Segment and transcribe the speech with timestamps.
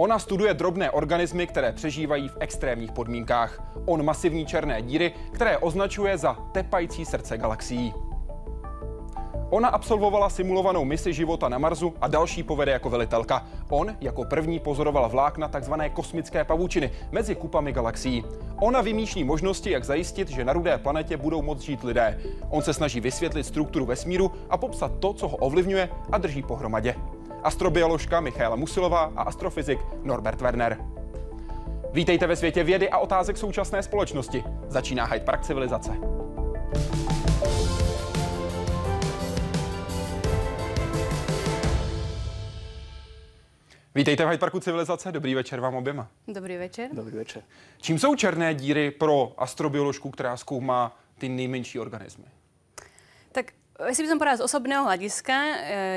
[0.00, 3.62] Ona studuje drobné organismy, které přežívají v extrémních podmínkách.
[3.86, 7.94] On masivní černé díry, které označuje za tepající srdce galaxií.
[9.50, 13.46] Ona absolvovala simulovanou misi života na Marsu a další povede jako velitelka.
[13.70, 15.72] On jako první pozoroval vlákna tzv.
[15.92, 18.24] kosmické pavučiny mezi kupami galaxií.
[18.60, 22.20] Ona vymýšlí možnosti, jak zajistit, že na rudé planetě budou moct žít lidé.
[22.48, 26.94] On se snaží vysvětlit strukturu vesmíru a popsat to, co ho ovlivňuje a drží pohromadě.
[27.42, 30.78] Astrobioložka Michaela Musilová a astrofyzik Norbert Werner.
[31.92, 34.44] Vítejte ve světě vědy a otázek současné společnosti.
[34.68, 35.92] Začíná Hyde Park civilizace.
[43.94, 46.08] Vítejte v Hyde Parku civilizace, dobrý večer vám oběma.
[46.28, 46.90] Dobrý večer.
[46.92, 47.42] Dobrý večer.
[47.80, 52.24] Čím jsou černé díry pro astrobioložku, která zkoumá ty nejmenší organismy?
[53.80, 55.54] Si by som povedala z osobného hľadiska, e,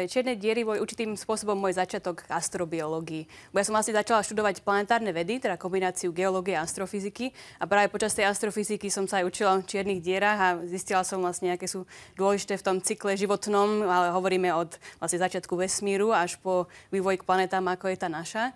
[0.07, 3.27] čierne diery boli určitým spôsobom môj začiatok k astrobiológii.
[3.51, 7.35] Bo ja som vlastne začala študovať planetárne vedy, teda kombináciu geológie a astrofyziky.
[7.59, 11.19] A práve počas tej astrofyziky som sa aj učila o čiernych dierach a zistila som
[11.19, 11.83] vlastne, aké sú
[12.15, 17.27] dôležité v tom cykle životnom, ale hovoríme od vlastne začiatku vesmíru až po vývoj k
[17.27, 18.55] planetám, ako je tá naša.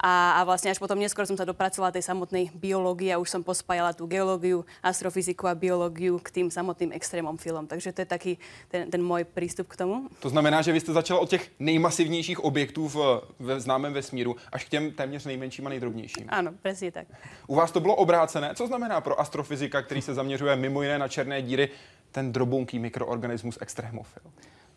[0.00, 3.44] A, a vlastne až potom neskôr som sa dopracovala tej samotnej biológie a už som
[3.44, 7.68] pospájala tú geológiu, astrofyziku a biológiu k tým samotným extrémom filom.
[7.68, 8.32] Takže to je taký
[8.72, 10.08] ten, ten môj prístup k tomu.
[10.24, 12.96] To znamená, že vy jste začala od těch nejmasivnějších objektů v,
[13.38, 16.26] v známém vesmíru až k těm téměř nejmenším a nejdrobnějším.
[16.32, 17.06] Áno, presne tak.
[17.46, 18.54] U vás to bylo obrácené.
[18.54, 21.68] Co znamená pro astrofyzika, který se zaměřuje mimo jiné na černé díry,
[22.12, 24.22] ten drobounký mikroorganismus extrémofil?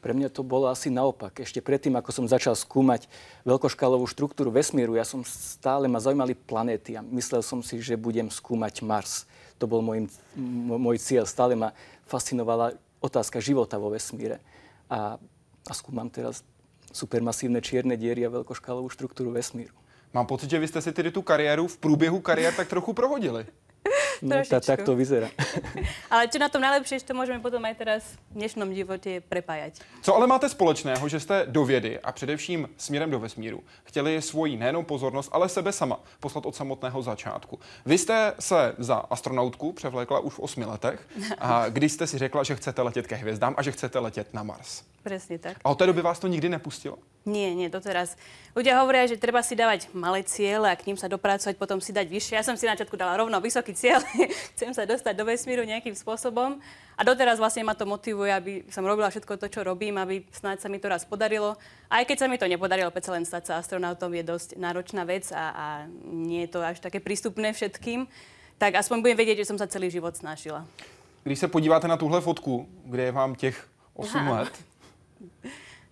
[0.04, 1.40] Pre mňa to bolo asi naopak.
[1.40, 3.08] Ešte predtým, ako som začal skúmať
[3.48, 8.27] veľkoškálovú štruktúru vesmíru, ja som stále ma zaujímali planéty a myslel som si, že budem
[8.27, 9.23] skúmať Mars.
[9.58, 10.11] To bol môj,
[10.67, 11.23] môj cieľ.
[11.23, 11.72] Stále ma
[12.04, 14.44] fascinovala otázka života vo vesmíre.
[14.92, 15.16] A,
[15.64, 16.44] a skúmam teraz
[16.92, 19.72] supermasívne čierne diery a veľkoškálovú štruktúru vesmíru.
[20.11, 23.48] Mám pocit, že vy jste si tedy tu kariéru v průběhu kariér tak trochu prohodili.
[24.23, 25.28] No, tá, tak to vyzerá.
[26.14, 28.02] ale čo na tom najlepšie, že to môžeme potom aj teraz
[28.32, 29.84] v dnešnom živote prepájať.
[30.00, 34.58] Co ale máte společného, že jste do vědy a především směrem do vesmíru chtěli svoji
[34.58, 37.60] nejenom pozornost, ale sebe sama poslat od samotného začátku.
[37.86, 41.08] Vy jste se za astronautku převlékla už v osmi letech,
[41.38, 44.44] a když jste si řekla, že chcete letět ke hvězdám a že chcete letět na
[44.44, 44.83] Mars.
[45.04, 45.60] Presne tak.
[45.64, 46.95] A od té doby vás to nikdy nepustilo?
[47.28, 48.16] Nie, nie, doteraz.
[48.52, 51.95] Ľudia hovoria, že treba si dávať malé ciele a k ním sa dopracovať, potom si
[51.95, 52.36] dať vyššie.
[52.36, 54.04] Ja som si na začiatku dala rovno vysoký cieľ.
[54.54, 56.62] Chcem sa dostať do vesmíru nejakým spôsobom.
[56.94, 60.62] A doteraz vlastne ma to motivuje, aby som robila všetko to, čo robím, aby snáď
[60.62, 61.58] sa mi to raz podarilo.
[61.90, 65.02] A aj keď sa mi to nepodarilo, predsa len stať sa astronautom je dosť náročná
[65.04, 65.66] vec a, a
[66.06, 68.06] nie je to až také prístupné všetkým.
[68.62, 70.66] Tak aspoň budem vedieť, že som sa celý život snažila.
[71.24, 74.40] Když se podíváte na tuhle fotku, kde je vám těch 8 Aha.
[74.40, 74.54] let,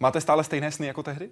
[0.01, 1.29] Máte stále stejné sny ako tehdy?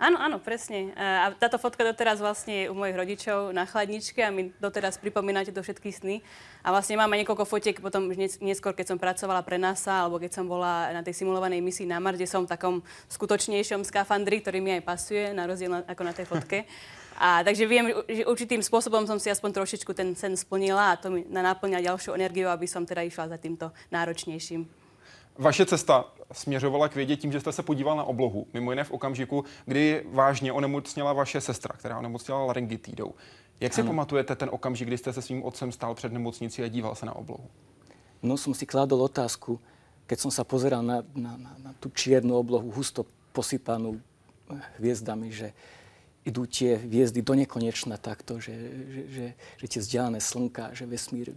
[0.00, 0.90] Áno, áno, presne.
[0.98, 5.54] A táto fotka doteraz vlastne je u mojich rodičov na chladničke a mi doteraz pripomínate
[5.54, 6.18] do všetky sny.
[6.66, 8.10] A vlastne máme niekoľko fotiek potom
[8.42, 12.02] neskôr, keď som pracovala pre NASA alebo keď som bola na tej simulovanej misii na
[12.02, 12.74] Mars, kde som v takom
[13.14, 16.58] skutočnejšom skafandri, ktorý mi aj pasuje, na rozdiel na, ako na tej fotke.
[17.22, 21.14] A takže viem, že určitým spôsobom som si aspoň trošičku ten sen splnila a to
[21.14, 24.81] mi naplňa ďalšiu energiu, aby som teda išla za týmto náročnejším.
[25.38, 28.46] Vaše cesta směřovala k vědě tím, že jste se podíval na oblohu.
[28.52, 33.14] Mimo jiné v okamžiku, kdy vážně onemocněla vaše sestra, která onemocněla laryngitidou.
[33.60, 33.90] Jak si ano.
[33.90, 37.16] pamatujete ten okamžik, kdy jste se svým otcem stál před nemocnicí a díval se na
[37.16, 37.50] oblohu?
[38.22, 39.58] No som si kládol otázku,
[40.06, 43.02] keď som sa pozeral na, na, na, na tú čiernu oblohu, husto
[43.34, 43.98] posypanú
[44.78, 45.50] hviezdami, že
[46.22, 49.26] idú tie hviezdy do nekonečna takto, že, že, že,
[49.58, 51.34] že tie vzdialené slnka, že vesmír,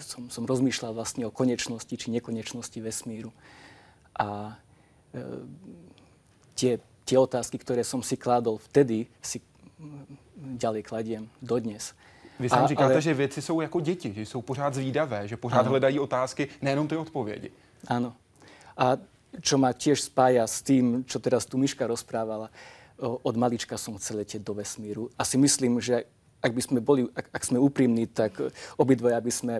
[0.00, 3.28] som, som rozmýšľal vlastne o konečnosti či nekonečnosti vesmíru.
[4.16, 4.56] A
[5.12, 5.44] e,
[6.56, 9.44] tie, tie otázky, ktoré som si kládol vtedy, si
[10.36, 11.92] ďalej kladiem dodnes.
[12.40, 13.02] Vy sám říkáte, ale...
[13.02, 15.70] že věci jsou jako děti, že jsou pořád zvídavé, že pořád ano.
[15.70, 17.50] hledají otázky, nejenom ty odpovědi.
[17.88, 18.12] Áno.
[18.76, 18.96] A
[19.40, 22.48] čo ma tiež spája s tým, čo teraz tu Miška rozprávala,
[23.00, 25.12] od malička som chcel letieť do vesmíru.
[25.20, 26.08] A si myslím, že
[26.40, 28.40] ak by sme boli, ak, ak sme úprimní, tak
[28.80, 29.54] obidvoja by sme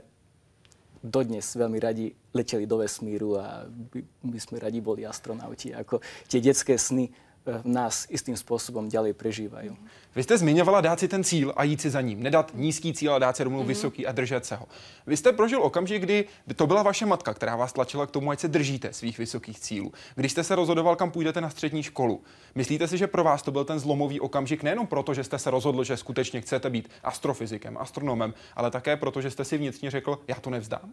[1.04, 5.70] dodnes veľmi radi leteli do vesmíru a by, by sme radi boli astronauti.
[5.70, 7.12] Ako tie detské sny
[7.46, 9.76] v nás istým způsobem ďalej prežívají.
[10.16, 12.22] Vy jste zmiňovala dát si ten cíl a jít si za ním.
[12.22, 13.66] Nedat nízký cíl a dát si rovnou mm-hmm.
[13.66, 14.66] vysoký a držet se ho.
[15.06, 16.24] Vy jste prožil okamžik, kdy
[16.56, 19.92] to byla vaše matka, která vás tlačila k tomu, ať se držíte svých vysokých cílů.
[20.14, 22.22] Když jste se rozhodoval, kam půjdete na střední školu.
[22.54, 25.50] Myslíte si, že pro vás to byl ten zlomový okamžik nejenom proto, že jste se
[25.50, 30.18] rozhodl, že skutečně chcete být astrofyzikem, astronomem, ale také proto, že jste si vnitřně řekl,
[30.28, 30.92] já to nevzdám?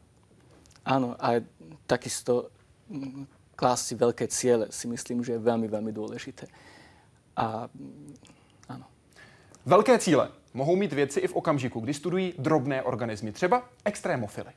[0.85, 1.39] Áno, a
[1.87, 2.47] takisto
[3.55, 6.47] klásť si veľké ciele si myslím, že je veľmi, veľmi dôležité.
[7.35, 7.69] A
[8.69, 8.85] áno.
[9.65, 14.51] Velké cíle mohou mít věci i v okamžiku, kdy studují drobné organismy, třeba extrémofily.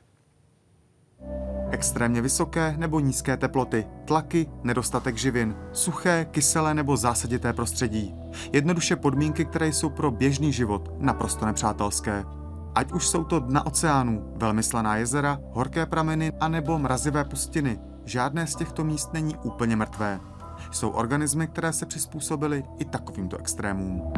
[1.71, 8.15] Extrémně vysoké nebo nízké teploty, tlaky, nedostatek živin, suché, kyselé nebo zásadité prostředí.
[8.53, 12.23] Jednoduše podmínky, které jsou pro běžný život naprosto nepřátelské.
[12.75, 17.79] Ať už jsou to dna oceánů, velmi slaná jezera, horké prameny a nebo mrazivé pustiny,
[18.07, 20.19] žádné z těchto míst není úplně mrtvé.
[20.71, 24.13] Jsou organismy, které se přizpůsobily i takovýmto extrémům.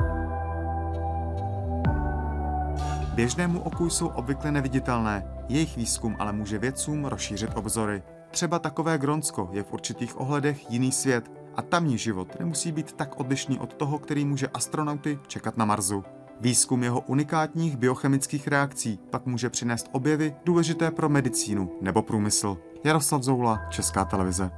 [3.13, 8.03] Běžnému oku jsou obvykle neviditelné, jejich výzkum ale může vědcům rozšířit obzory.
[8.31, 13.19] Třeba takové Gronsko je v určitých ohledech jiný svět a tamní život nemusí být tak
[13.19, 16.03] odlišný od toho, který může astronauty čekat na Marsu.
[16.41, 22.57] Výzkum jeho unikátních biochemických reakcí pak může přinést objevy důležité pro medicínu nebo průmysl.
[22.83, 24.51] Jaroslav Zoula, Česká televize.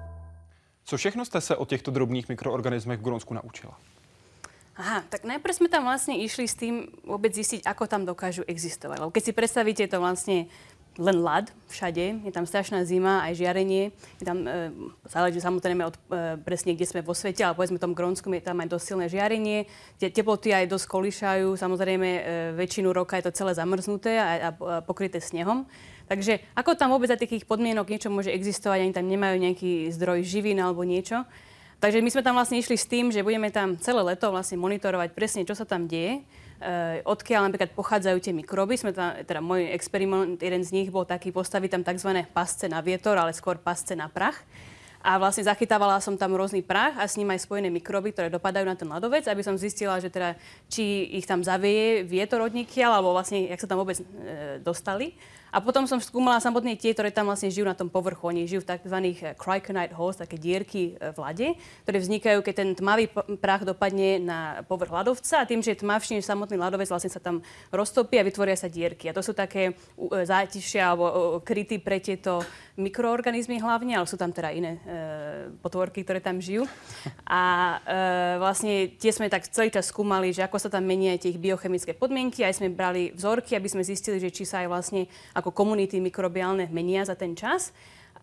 [0.84, 3.78] Co všechno jste se o těchto drobných mikroorganismech v Grónsku naučila?
[4.78, 9.04] Aha, tak najprv sme tam vlastne išli s tým vôbec zistiť, ako tam dokážu existovať.
[9.04, 10.48] Lebo keď si predstavíte, je to vlastne
[10.98, 14.72] len ľad všade, je tam strašná zima, aj žiarenie, je tam, e,
[15.08, 16.00] záleží samozrejme od e,
[16.44, 19.06] presne, kde sme vo svete, ale povedzme v tom Grónsku je tam aj dosť silné
[19.08, 22.22] žiarenie, tie teploty aj dosť kolíšajú, samozrejme e,
[22.60, 25.64] väčšinu roka je to celé zamrznuté a, a, a pokryté snehom.
[26.12, 30.28] Takže ako tam vôbec za takých podmienok niečo môže existovať, ani tam nemajú nejaký zdroj
[30.28, 31.24] živín alebo niečo.
[31.80, 35.16] Takže my sme tam vlastne išli s tým, že budeme tam celé leto vlastne monitorovať
[35.16, 38.76] presne, čo sa tam deje, uh, odkiaľ napríklad pochádzajú tie mikroby.
[38.76, 42.28] Sme tam, teda môj experiment, jeden z nich bol taký, postaviť tam tzv.
[42.36, 44.44] pasce na vietor, ale skôr pasce na prach.
[45.02, 48.68] A vlastne zachytávala som tam rôzny prach a s ním aj spojené mikroby, ktoré dopadajú
[48.68, 50.36] na ten ľadovec, aby som zistila, že teda,
[50.68, 54.06] či ich tam zavieje vietor od alebo vlastne, jak sa tam vôbec e,
[54.62, 55.18] dostali.
[55.52, 58.32] A potom som skúmala samotné tie, ktoré tam vlastne žijú na tom povrchu.
[58.32, 58.98] Oni žijú v tzv.
[59.20, 61.48] Eh, criconite holes, také dierky eh, v lade,
[61.84, 66.24] ktoré vznikajú, keď ten tmavý prach dopadne na povrch ľadovca a tým, že je tmavší
[66.24, 67.44] samotný ľadovec, vlastne sa tam
[67.76, 69.12] roztopí a vytvoria sa dierky.
[69.12, 72.40] A to sú také eh, zátišia alebo kryty pre tieto
[72.82, 74.82] mikroorganizmy hlavne, ale sú tam teda iné e,
[75.62, 76.66] potvorky, ktoré tam žijú.
[77.30, 77.42] A
[77.80, 77.98] e,
[78.42, 81.94] vlastne tie sme tak celý čas skúmali, že ako sa tam menia tie ich biochemické
[81.94, 82.42] podmienky.
[82.42, 85.02] Aj sme brali vzorky, aby sme zistili, že či sa aj vlastne
[85.38, 87.70] ako komunity mikrobiálne menia za ten čas.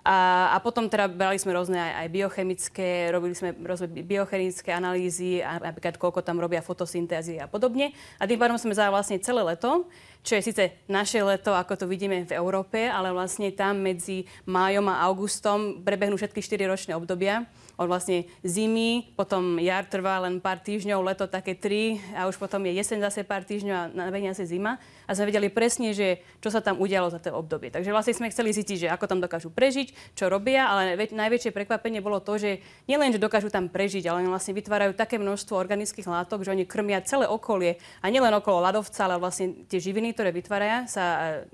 [0.07, 5.43] A, a potom teda brali sme rôzne aj, aj biochemické, robili sme rôzne biochemické analýzy,
[5.43, 7.93] a napríklad koľko tam robia fotosyntézy a podobne.
[8.17, 9.91] A tým pádom sme za vlastne celé leto,
[10.23, 14.87] čo je síce naše leto, ako to vidíme v Európe, ale vlastne tam medzi májom
[14.91, 17.47] a augustom prebehnú všetky 4 ročné obdobia
[17.79, 22.67] od vlastne zimy, potom jar trvá len pár týždňov, leto také tri a už potom
[22.67, 24.83] je jeseň zase pár týždňov a nabehne zase zima.
[25.09, 27.73] A sme vedeli presne, že čo sa tam udialo za to obdobie.
[27.73, 32.05] Takže vlastne sme chceli zistiť, že ako tam dokážu prežiť, čo robia, ale najväčšie prekvapenie
[32.05, 36.45] bolo to, že nielen, že dokážu tam prežiť, ale vlastne vytvárajú také množstvo organických látok,
[36.45, 40.93] že oni krmia celé okolie a nielen okolo ľadovca, ale vlastne tie živiny, ktoré vytvárajú,
[40.93, 41.05] sa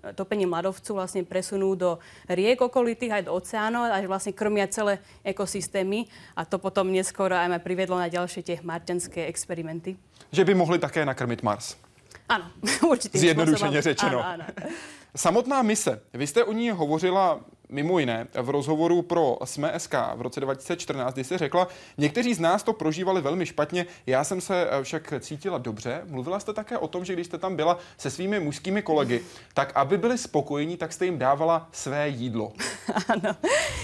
[0.03, 4.67] e, topením ľadovcu vlastne presunú do riek okolitých aj do oceánov a že vlastne krmia
[4.67, 9.95] celé ekosystémy a to potom neskôr aj ma priviedlo na ďalšie tie marťanské experimenty.
[10.35, 11.84] Že by mohli také nakrmit Mars.
[12.29, 12.51] Ano,
[12.89, 13.19] určitě.
[13.19, 14.27] Zjednodušeně řečeno.
[14.27, 14.71] Ano, ano.
[15.17, 16.01] Samotná mise.
[16.15, 21.25] Vy jste o ní hovořila mimo jiné v rozhovoru pro SME.sk v roce 2014, kdy
[21.25, 25.59] se řekla, někteří z nás to prožívali velmi špatně, já jsem se eh, však cítila
[25.59, 26.03] dobře.
[26.05, 29.21] Mluvila jste také o tom, že když jste tam byla se svými mužskými kolegy,
[29.55, 32.53] tak aby byli spokojení, tak jste jim dávala své jídlo.
[33.09, 33.37] Ano,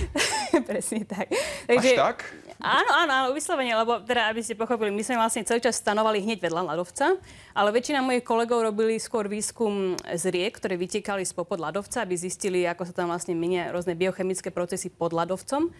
[0.66, 1.28] presne tak.
[1.66, 2.34] Takže, Až tak?
[2.60, 6.20] Áno, áno, áno, vyslovene, lebo teda, aby ste pochopili, my sme vlastne celý čas stanovali
[6.20, 7.16] hneď vedľa ľadovca,
[7.56, 12.68] ale väčšina mojich kolegov robili skôr výskum z riek, ktoré vytekali spod ľadovca, aby zistili,
[12.68, 15.72] ako sa tam vlastne menia rôzne biochemické procesy pod ľadovcom.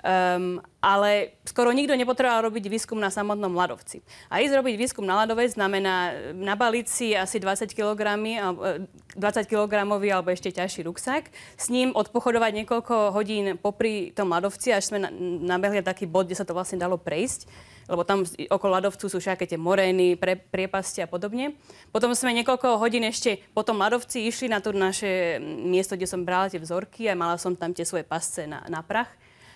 [0.00, 4.00] Um, ale skoro nikto nepotreboval robiť výskum na samotnom ľadovci.
[4.32, 10.32] A ísť robiť výskum na ľadovec znamená nabaliť si asi 20 kg, 20 kg alebo
[10.32, 11.28] ešte ťažší ruksak,
[11.60, 15.04] s ním odpochodovať niekoľko hodín popri tom ľadovci, až sme
[15.44, 19.44] nabehli taký bod, kde sa to vlastne dalo prejsť lebo tam okolo ľadovcu sú všaké
[19.44, 21.58] tie morény, pre, priepasti a podobne.
[21.90, 26.22] Potom sme niekoľko hodín ešte po tom ľadovci išli na to naše miesto, kde som
[26.22, 29.10] brala tie vzorky a mala som tam tie svoje pasce na, na prach.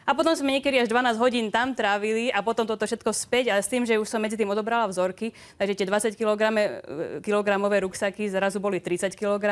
[0.07, 3.59] A potom sme niekedy až 12 hodín tam trávili a potom toto všetko späť, ale
[3.59, 6.43] s tým, že už som medzi tým odobrala vzorky, takže tie 20 kg,
[7.27, 9.43] kilogramové ruksaky zrazu boli 30 kg.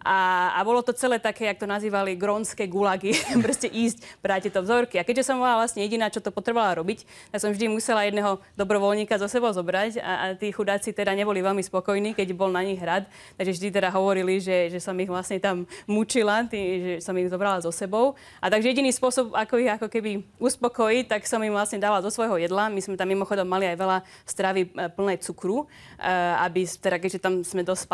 [0.00, 3.12] A, a bolo to celé také, jak to nazývali, grónske gulagy,
[3.44, 4.96] proste ísť, brať tieto vzorky.
[4.96, 8.40] A keďže som bola vlastne jediná, čo to potrebovala robiť, tak som vždy musela jedného
[8.56, 12.64] dobrovoľníka zo sebou zobrať a, a tí chudáci teda neboli veľmi spokojní, keď bol na
[12.64, 13.04] nich hrad.
[13.36, 17.28] Takže vždy teda hovorili, že, že som ich vlastne tam mučila, tý, že som ich
[17.28, 18.16] zobrala so sebou.
[18.40, 22.08] A takže jediný spôsob, ako ich ako keby uspokojiť, tak som im vlastne dala zo
[22.08, 22.72] svojho jedla.
[22.72, 26.08] My sme tam mimochodom mali aj veľa stravy e, plnej cukru, e,
[26.40, 27.84] aby teda keďže tam sme dosť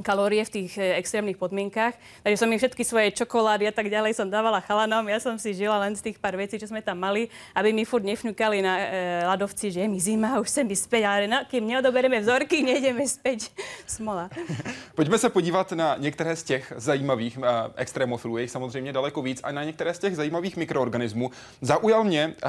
[0.00, 1.92] kalórie v tých e, extrémnych podmienkach.
[2.24, 5.04] Takže som im všetky svoje čokolády a tak ďalej som dávala chalanom.
[5.04, 7.84] Ja som si žila len z tých pár vecí, čo sme tam mali, aby mi
[7.84, 8.84] furt nefňukali na e,
[9.28, 13.52] ľadovci, že je mi zima, už sem späť, ale no, kým neodobereme vzorky, nejdeme späť.
[13.84, 14.32] Smola.
[14.96, 17.40] Pojďme se podívat na některé z těch zajímavých e,
[17.76, 21.30] extrémofilů, je samozřejmě daleko víc, a na některé z těch zajímavých mikroorganismů.
[21.60, 22.48] Zaujal mě, e,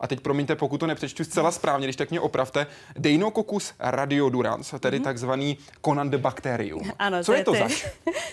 [0.00, 2.66] a teď promiňte, pokud to nepřečtu zcela správně, když tak mě opravte,
[2.98, 5.04] Deinococcus radiodurans, tedy mm-hmm.
[5.04, 6.81] takzvaný Conan de Bacterium.
[6.98, 7.74] Áno, Co to je to zač?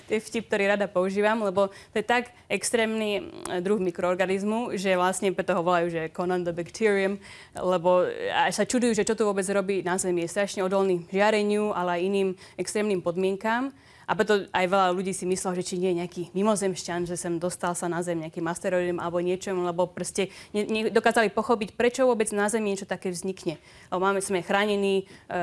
[0.09, 4.97] To je vtip, ktorý rada používam, lebo to je tak extrémny mm, druh mikroorganizmu, že
[4.97, 7.21] vlastne preto ho volajú, že Conan the Bacterium,
[7.53, 10.25] lebo aj sa čudujú, že čo tu vôbec robí na Zemi.
[10.25, 13.69] Je strašne odolný žiareniu, ale aj iným extrémnym podmienkám.
[14.09, 17.37] A preto aj veľa ľudí si myslelo, že či nie je nejaký mimozemšťan, že sem
[17.37, 22.25] dostal sa na Zem nejakým asteroidom alebo niečom, lebo proste ne, dokázali pochopiť, prečo vôbec
[22.33, 23.61] na Zemi niečo také vznikne.
[23.93, 25.37] Lebo máme, sme chránení e,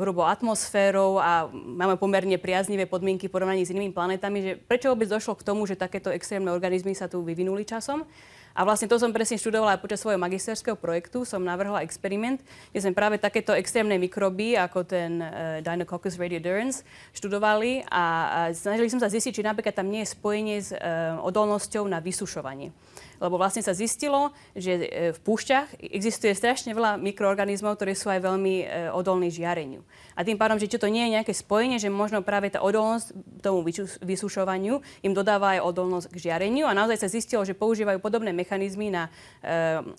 [0.00, 5.12] hrubo atmosférou a máme pomerne priaznivé podmienky v porovnaní s inými planetami, že prečo vôbec
[5.12, 8.08] došlo k tomu, že takéto extrémne organizmy sa tu vyvinuli časom.
[8.56, 11.28] A vlastne to som presne študovala aj počas svojho magisterského projektu.
[11.28, 12.40] Som navrhla experiment,
[12.72, 16.80] kde sme práve takéto extrémne mikroby, ako ten uh, Dinococcus radiodurans,
[17.12, 21.20] študovali a, a snažili som sa zistiť, či napríklad tam nie je spojenie s uh,
[21.20, 22.72] odolnosťou na vysušovanie
[23.20, 28.20] lebo vlastne sa zistilo, že e, v púšťach existuje strašne veľa mikroorganizmov, ktoré sú aj
[28.24, 29.84] veľmi e, odolní žiareniu.
[30.16, 33.12] A tým pádom, že či to nie je nejaké spojenie, že možno práve tá odolnosť
[33.44, 33.66] tomu
[34.00, 38.88] vysušovaniu im dodáva aj odolnosť k žiareniu a naozaj sa zistilo, že používajú podobné mechanizmy
[38.88, 39.10] na e,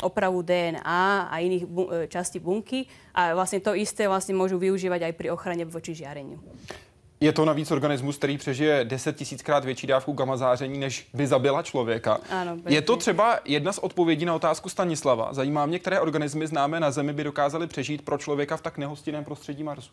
[0.01, 1.65] opravu DNA a iných
[2.09, 6.41] častí bunky a vlastne to isté vlastne môžu využívať aj pri ochrane voči žiareniu.
[7.19, 11.63] Je to navíc organismus, který přežije 10 tisíckrát větší dávku gamma záření, než by zabila
[11.63, 12.19] člověka.
[12.29, 15.33] Ano, je to třeba jedna z odpovědí na otázku Stanislava.
[15.33, 19.23] Zajímá mě, které organismy známe na Zemi by dokázaly přežít pro člověka v tak nehostinném
[19.23, 19.91] prostředí Marsu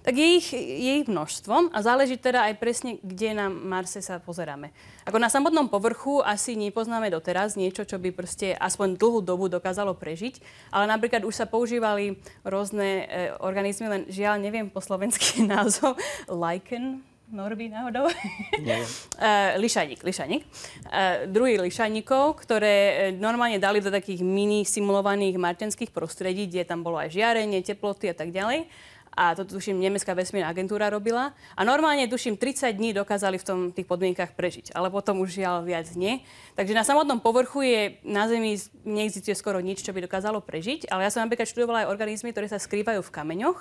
[0.00, 4.16] tak je ich, je ich množstvo a záleží teda aj presne, kde na Marse sa
[4.16, 4.72] pozeráme.
[5.04, 9.92] Ako na samotnom povrchu asi nepoznáme doteraz niečo, čo by proste aspoň dlhú dobu dokázalo
[9.96, 10.40] prežiť,
[10.72, 17.04] ale napríklad už sa používali rôzne e, organizmy, len žiaľ neviem po slovenský názov, lichen,
[17.30, 18.10] Norby náhodou?
[18.58, 18.82] Nie.
[19.22, 20.42] uh, lišaník, lišaník.
[20.90, 26.82] Uh, druhý lišaníkov, ktoré e, normálne dali do takých mini simulovaných martenských prostredí, kde tam
[26.82, 28.66] bolo aj žiarenie, teploty a tak ďalej
[29.10, 31.34] a to tuším nemecká vesmírna agentúra robila.
[31.58, 35.66] A normálne tuším 30 dní dokázali v tom, tých podmienkach prežiť, ale potom už žiaľ
[35.66, 36.22] viac nie.
[36.54, 38.54] Takže na samotnom povrchu je na Zemi
[38.86, 42.46] neexistuje skoro nič, čo by dokázalo prežiť, ale ja som napríklad študovala aj organizmy, ktoré
[42.46, 43.58] sa skrývajú v kameňoch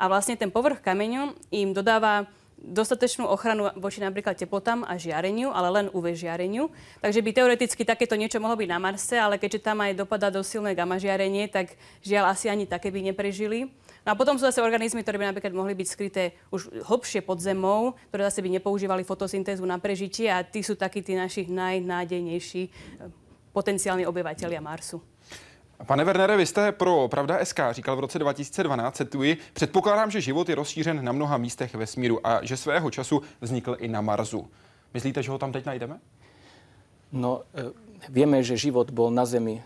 [0.00, 2.28] a vlastne ten povrch kameňu im dodáva
[2.60, 6.68] dostatočnú ochranu voči napríklad teplotám a žiareniu, ale len UV žiareniu.
[7.00, 10.44] Takže by teoreticky takéto niečo mohlo byť na Marse, ale keďže tam aj dopadá do
[10.44, 11.72] silné gamma žiarenie, tak
[12.04, 13.72] žiaľ asi ani také by neprežili.
[14.06, 17.36] No a potom sú zase organizmy, ktoré by napríklad mohli byť skryté už hlbšie pod
[17.40, 22.62] zemou, ktoré zase by nepoužívali fotosyntézu na prežitie a tí sú takí tí naši najnádejnejší
[22.64, 22.72] eh,
[23.52, 25.02] potenciální obyvatelia Marsu.
[25.86, 30.48] Pane Wernere, vy jste pro Pravda SK říkal v roce 2012, cituji, předpokládám, že život
[30.48, 34.48] je rozšířen na mnoha místech vesmíru a že svého času vznikl i na Marsu.
[34.94, 36.00] Myslíte, že ho tam teď najdeme?
[37.12, 37.74] No, e,
[38.08, 39.62] vieme, že život bol na Zemi,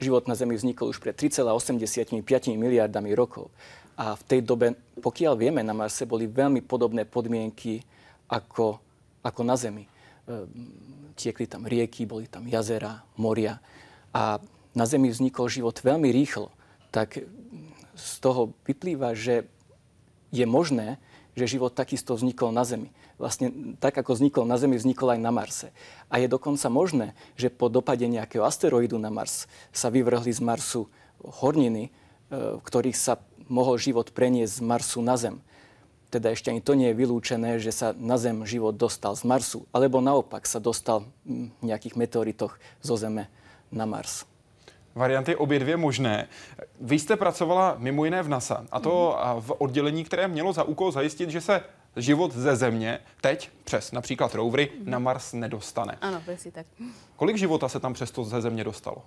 [0.00, 3.50] život na Zemi vznikol už pred 3,85 miliardami rokov.
[3.98, 7.82] A v tej dobe, pokiaľ vieme, na Marse boli veľmi podobné podmienky
[8.30, 8.78] ako,
[9.26, 9.82] ako na Zemi.
[9.82, 9.90] E,
[11.18, 13.58] tiekli tam rieky, boli tam jazera, moria.
[14.14, 14.38] A
[14.70, 16.54] na Zemi vznikol život veľmi rýchlo.
[16.94, 17.18] Tak
[17.98, 19.50] z toho vyplýva, že
[20.30, 21.02] je možné,
[21.34, 22.94] že život takisto vznikol na Zemi.
[23.18, 25.74] Vlastne tak, ako vznikol na Zemi, vznikol aj na Marse.
[26.06, 30.86] A je dokonca možné, že po dopade nejakého asteroidu na Mars sa vyvrhli z Marsu
[31.18, 31.90] horniny,
[32.30, 35.40] v ktorých sa mohol život preniesť z Marsu na Zem.
[36.08, 39.68] Teda ešte ani to nie je vylúčené, že sa na Zem život dostal z Marsu,
[39.76, 43.28] alebo naopak sa dostal v nejakých meteoritoch zo Zeme
[43.68, 44.24] na Mars.
[44.94, 46.28] Varianty obě dvě možné.
[46.80, 50.92] Vy jste pracovala mimo jiné v NASA, a to v oddělení, které mělo za úkol
[50.92, 51.60] zajistit, že se
[51.96, 55.98] život ze Země teď přes například rovery na Mars nedostane.
[56.00, 56.66] Áno, presne tak.
[57.16, 59.02] Kolik života se tam přesto ze Země dostalo?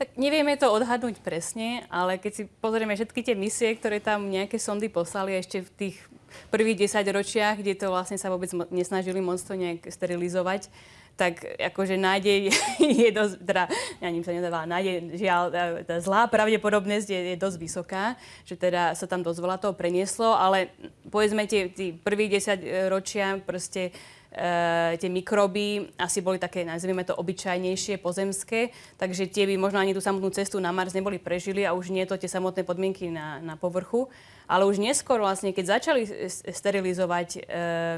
[0.00, 4.56] Tak nevieme to odhadnúť presne, ale keď si pozrieme všetky tie misie, ktoré tam nejaké
[4.56, 5.96] sondy poslali ešte v tých
[6.48, 10.72] prvých 10 ročiach, kde to vlastne sa vôbec nesnažili moc to nejak sterilizovať,
[11.20, 12.48] tak akože nádej
[13.04, 13.68] je dosť, teda
[14.08, 15.52] ním sa nedáva nádej, žiaľ,
[15.84, 18.16] tá zlá pravdepodobnosť je, je dosť vysoká,
[18.48, 20.72] že teda sa tam dosť veľa toho prenieslo, ale
[21.12, 23.92] povedzme tie, tie prvých 10 ročia proste
[24.30, 29.90] Uh, tie mikroby asi boli také, nazvime to, obyčajnejšie, pozemské, takže tie by možno ani
[29.90, 33.42] tú samotnú cestu na Mars neboli prežili a už nie to tie samotné podmienky na,
[33.42, 34.06] na povrchu.
[34.46, 36.06] Ale už neskôr vlastne, keď začali
[36.46, 37.42] sterilizovať um,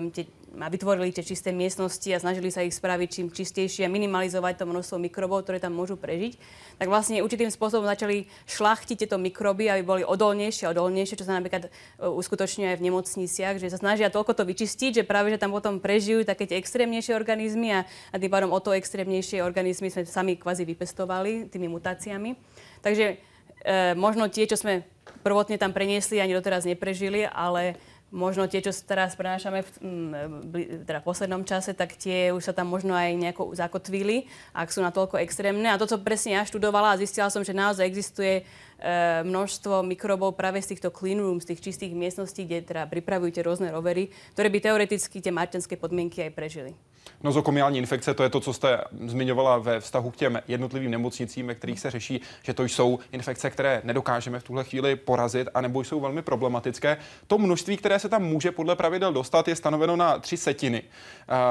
[0.09, 0.25] tie,
[0.61, 4.65] a vytvorili tie čisté miestnosti a snažili sa ich spraviť čím čistejšie a minimalizovať to
[4.69, 6.37] množstvo mikrobov, ktoré tam môžu prežiť,
[6.77, 11.41] tak vlastne určitým spôsobom začali šlachtiť tieto mikroby, aby boli odolnejšie a odolnejšie, čo sa
[11.41, 11.71] napríklad e,
[12.05, 15.81] uskutočňuje aj v nemocniciach, že sa snažia toľko to vyčistiť, že práve že tam potom
[15.81, 17.81] prežijú také tie extrémnejšie organizmy a,
[18.13, 22.37] a tým pádom o to extrémnejšie organizmy sme sami kvázi vypestovali tými mutáciami.
[22.85, 23.17] Takže
[23.65, 24.85] e, možno tie, čo sme
[25.23, 27.79] prvotne tam preniesli, ani doteraz neprežili, ale
[28.13, 32.53] možno tie, čo teraz prenášame v, mm, teda v poslednom čase, tak tie už sa
[32.53, 35.73] tam možno aj nejako zakotvili, ak sú natoľko extrémne.
[35.73, 40.37] A to, čo presne ja študovala a zistila som, že naozaj existuje e, množstvo mikrobov
[40.37, 44.53] práve z týchto clean rooms, z tých čistých miestností, kde teda pripravujú rôzne rovery, ktoré
[44.53, 46.77] by teoreticky tie marťanské podmienky aj prežili.
[47.23, 51.55] Nozokomiální infekce, to je to, co jste zmiňovala ve vztahu k těm jednotlivým nemocnicím, ve
[51.55, 56.01] kterých se řeší, že to jsou infekce, které nedokážeme v tuhle chvíli porazit, anebo jsou
[56.01, 56.97] velmi problematické.
[57.27, 60.83] To množství, které se tam může podle pravidel dostat, je stanoveno na tři setiny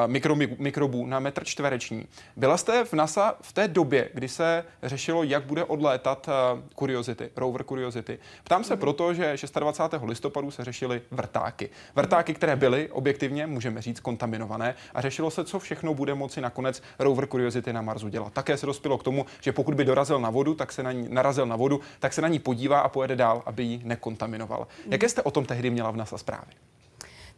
[0.08, 2.05] mikro, mikrobů na metr čtvereční.
[2.36, 7.29] Byla jste v NASA v té době, kdy se řešilo, jak bude odlétat uh, Curiosity,
[7.36, 8.20] rover Curiosity.
[8.43, 10.03] Ptám se proto, že 26.
[10.03, 11.70] listopadu se řešily vrtáky.
[11.96, 16.81] Vrtáky, které byly objektivně, můžeme říct, kontaminované a řešilo se, co všechno bude moci nakonec
[17.00, 18.33] rover Curiosity na Marsu dělat.
[18.33, 21.07] Také se dospělo k tomu, že pokud by dorazil na vodu, tak se na ní,
[21.10, 24.67] narazil na vodu, tak se na ní podívá a pojede dál, aby ji nekontaminoval.
[24.89, 26.51] Jaké jste o tom tehdy měla v NASA zprávy?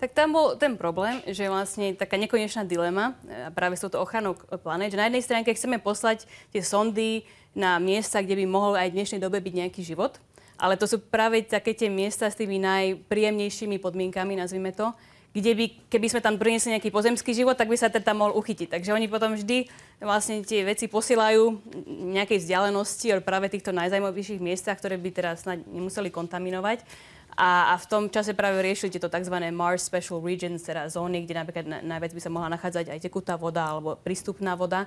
[0.04, 4.36] Tak tam bol ten problém, že vlastne taká nekonečná dilema e, práve s touto ochranou
[4.36, 7.24] planet, že na jednej stránke chceme poslať tie sondy
[7.56, 10.20] na miesta, kde by mohol aj v dnešnej dobe byť nejaký život,
[10.60, 14.92] ale to sú práve také tie miesta s tými najpríjemnejšími podmienkami, nazvime to,
[15.34, 18.38] kde by, keby sme tam priniesli nejaký pozemský život, tak by sa ten tam mohol
[18.38, 18.70] uchytiť.
[18.78, 19.66] Takže oni potom vždy
[19.98, 21.74] vlastne tie veci posielajú
[22.14, 26.86] nejakej vzdialenosti od práve týchto najzaujímavejších miestach, ktoré by teraz snad nemuseli kontaminovať.
[27.34, 29.34] A, a v tom čase práve riešili tieto tzv.
[29.50, 33.66] Mars Special Regions, teda zóny, kde napríklad najviac by sa mohla nachádzať aj tekutá voda
[33.74, 34.86] alebo prístupná voda.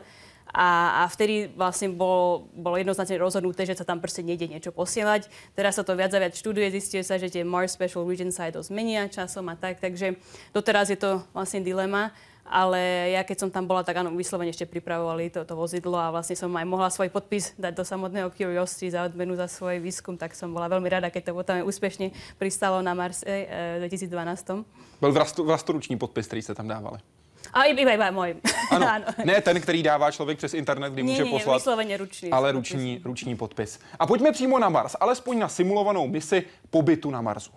[0.54, 5.26] A, a vtedy vlastne bolo, bolo jednoznačne rozhodnuté, že sa tam proste nejde niečo posielať.
[5.58, 8.46] Teraz sa to viac a viac študuje, zistuje sa, že tie Mars Special Region sa
[8.46, 10.14] aj dosť menia časom a tak, takže
[10.54, 12.14] doteraz je to vlastne dilema.
[12.46, 16.14] Ale ja keď som tam bola, tak áno, vyslovene ešte pripravovali to, to vozidlo a
[16.14, 20.14] vlastne som aj mohla svoj podpis dať do samotného Curiosity za odmenu za svoj výskum,
[20.14, 24.62] tak som bola veľmi rada, keď to potom úspešne pristalo na Marse e, v 2012.
[25.02, 26.98] Byl vlastoruční podpis, který jste tam dávali.
[27.52, 28.36] A iba, iba môj.
[28.70, 28.86] Ano.
[28.88, 29.04] ano.
[29.24, 31.56] Ne ten, který dává člověk přes internet, kdy nie, může nie, poslat.
[31.56, 32.30] Vysloveně ručný.
[32.30, 33.78] Ale ruční, ruční podpis.
[33.98, 37.50] A pojďme přímo na Mars, alespoň na simulovanou misi pobytu na Marsu.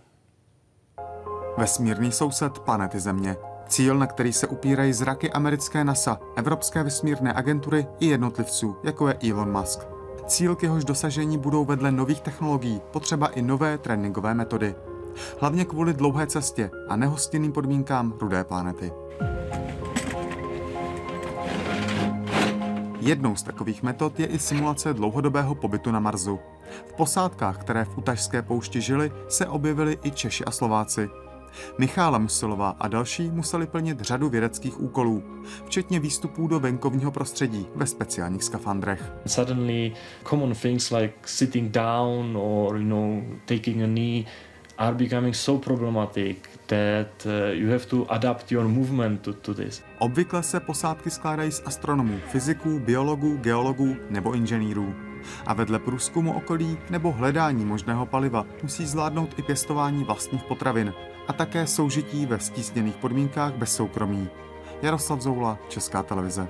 [1.58, 3.36] Vesmírný soused planety Země.
[3.68, 9.18] Cíl, na který se upírají zraky americké NASA, Evropské vesmírné agentury i jednotlivců, jako je
[9.30, 9.80] Elon Musk.
[10.28, 14.76] Cíl k jehož dosažení budou vedle nových technologií potřeba i nové tréninkové metody.
[15.40, 18.92] Hlavně kvůli dlouhé cestě a nehostinným podmínkám rudé planety.
[23.02, 26.40] Jednou z takových metod je i simulace dlouhodobého pobytu na Marsu.
[26.86, 31.10] V posádkách, které v utažské poušti žili, se objevili i Češi a Slováci.
[31.78, 35.24] Michála Musilová a další museli plnit řadu vědeckých úkolů,
[35.66, 39.12] včetně výstupů do venkovního prostředí ve speciálních skafandrech.
[39.26, 39.94] Suddenly
[40.30, 44.26] common things like sitting down or you know taking a knee
[44.80, 49.84] are becoming so problematic that uh, you have to adapt your movement to, to this.
[50.00, 54.96] Obvykle se posádky skládají z astronomů, fyziků, biologů, geologů nebo inženýrů.
[55.46, 60.94] A vedle průzkumu okolí nebo hledání možného paliva musí zvládnout i pěstování vlastních potravin
[61.28, 64.30] a také soužití ve stísněných podmínkách bez soukromí.
[64.82, 66.48] Jaroslav Zoula, Česká televize.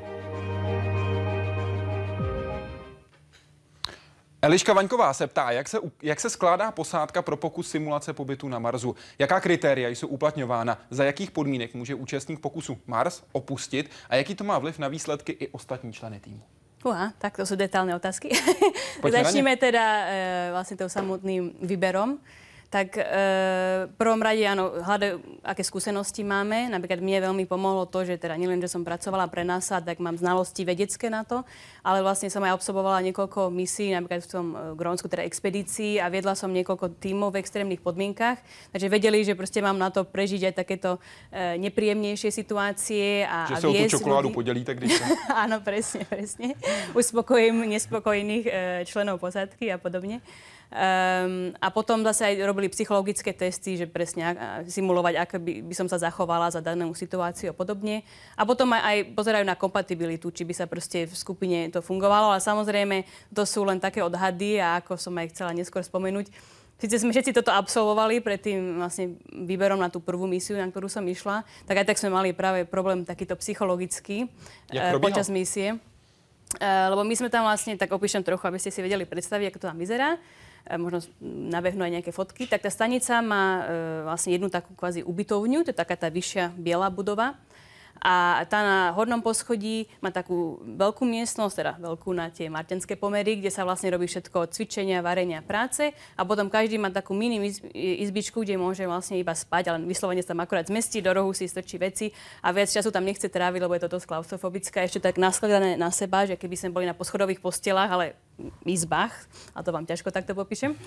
[4.42, 8.60] Eliška Vaňková se ptá, jak se, jak se skládá posádka pro pokus simulace pobytu na
[8.60, 8.96] Marsu?
[9.20, 10.78] Jaká kritéria jsou uplatňována?
[10.90, 13.92] Za jakých podmínek může účastník pokusu Mars opustit?
[14.10, 16.44] A jaký to má vliv na výsledky i ostatní členy týmu?
[16.80, 18.32] Uha, tak to sú detálne otázky.
[19.04, 20.12] Začneme teda e,
[20.56, 22.24] vlastne tou samotným výberom.
[22.70, 23.04] Tak e,
[23.90, 26.70] v prvom rade áno, hľadajú, aké skúsenosti máme.
[26.70, 30.14] Napríklad mne veľmi pomohlo to, že teda nielen, že som pracovala pre NASA, tak mám
[30.14, 31.42] znalosti vedecké na to,
[31.82, 36.14] ale vlastne som aj absolvovala niekoľko misií, napríklad v tom e, Grónsku, teda expedícii a
[36.14, 38.38] viedla som niekoľko tímov v extrémnych podmienkach.
[38.70, 41.02] Takže vedeli, že proste mám na to prežiť aj takéto
[41.34, 43.26] e, nepríjemnejšie situácie.
[43.26, 44.38] A, že sa o tú čokoládu ľudí.
[44.46, 44.94] podelíte, když
[45.44, 46.54] Áno, presne, presne.
[46.94, 48.52] Uspokojím nespokojných e,
[48.86, 50.22] členov posádky a podobne.
[50.70, 54.38] Um, a potom zase aj robili psychologické testy, že presne
[54.70, 58.06] simulovať, ako by, by som sa zachovala za danú situáciu a podobne.
[58.38, 62.38] A potom aj, aj pozerajú na kompatibilitu, či by sa proste v skupine to fungovalo.
[62.38, 63.02] Ale samozrejme,
[63.34, 66.30] to sú len také odhady a ako som aj chcela neskôr spomenúť,
[66.80, 70.88] Sice sme všetci toto absolvovali pred tým vlastne výberom na tú prvú misiu, na ktorú
[70.88, 74.32] som išla, tak aj tak sme mali práve problém takýto psychologický
[74.72, 75.76] uh, počas misie.
[76.56, 79.60] Uh, lebo my sme tam vlastne, tak opíšem trochu, aby ste si vedeli predstaviť, ako
[79.60, 80.16] to tam vyzerá.
[80.66, 83.64] E, možno nabehnú aj nejaké fotky, tak tá stanica má e,
[84.08, 87.40] vlastne jednu takú kvázi ubytovňu, to je taká tá vyššia biela budova.
[88.00, 93.44] A tá na hornom poschodí má takú veľkú miestnosť, teda veľkú na tie martenské pomery,
[93.44, 95.92] kde sa vlastne robí všetko od cvičenia, varenia, práce.
[96.16, 100.32] A potom každý má takú mini izbičku, kde môže vlastne iba spať, ale vyslovene sa
[100.32, 103.76] tam akurát zmestí, do rohu si strčí veci a viac času tam nechce tráviť, lebo
[103.76, 104.88] je to dosť klaustrofobické.
[104.88, 108.06] Ešte tak naskladané na seba, že keby sme boli na poschodových postelách, ale
[108.64, 109.12] izbách,
[109.52, 110.80] a to vám ťažko takto popíšem.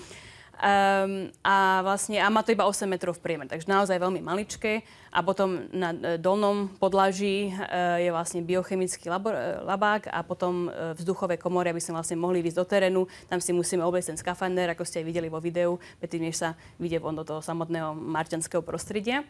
[0.53, 4.85] Um, a vlastne a má to iba 8 metrov v priemer, takže naozaj veľmi maličké.
[5.13, 10.69] A potom na e, dolnom podlaží uh, je vlastne biochemický labor, uh, labák a potom
[10.69, 13.01] uh, vzduchové komory, aby sme vlastne mohli ísť do terénu.
[13.29, 16.57] Tam si musíme obliecť ten skafander, ako ste aj videli vo videu, predtým, než sa
[16.81, 19.21] vyjde von do toho samotného marťanského prostredia.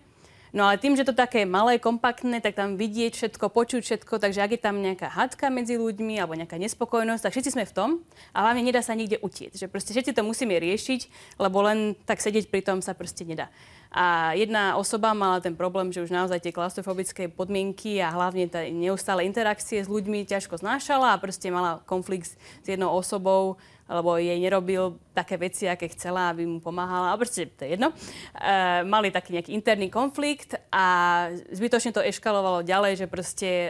[0.53, 4.37] No ale tým, že to také malé, kompaktné, tak tam vidieť všetko, počuť všetko, takže
[4.37, 7.89] ak je tam nejaká hádka medzi ľuďmi alebo nejaká nespokojnosť, tak všetci sme v tom
[8.37, 9.49] a hlavne nedá sa nikde utiec.
[9.57, 11.01] Že proste všetci to musíme riešiť,
[11.41, 13.49] lebo len tak sedieť pri tom sa proste nedá.
[13.93, 18.61] A jedna osoba mala ten problém, že už naozaj tie klaustrofobické podmienky a hlavne tá
[18.69, 23.57] neustále interakcie s ľuďmi ťažko znášala a proste mala konflikt s jednou osobou,
[23.89, 27.91] lebo jej nerobil také veci, aké chcela, aby mu pomáhala, ale proste to je jedno.
[27.91, 27.95] E,
[28.87, 30.85] mali taký nejaký interný konflikt a
[31.51, 33.69] zbytočne to eškalovalo ďalej, že proste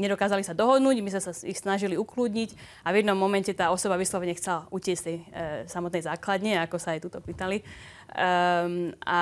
[0.00, 2.50] nedokázali sa dohodnúť, my sme sa ich snažili ukludniť
[2.82, 5.24] a v jednom momente tá osoba vyslovene chcela utiesť z tej e,
[5.68, 7.60] samotnej základne, ako sa aj tuto pýtali.
[7.60, 7.64] E,
[8.96, 9.18] a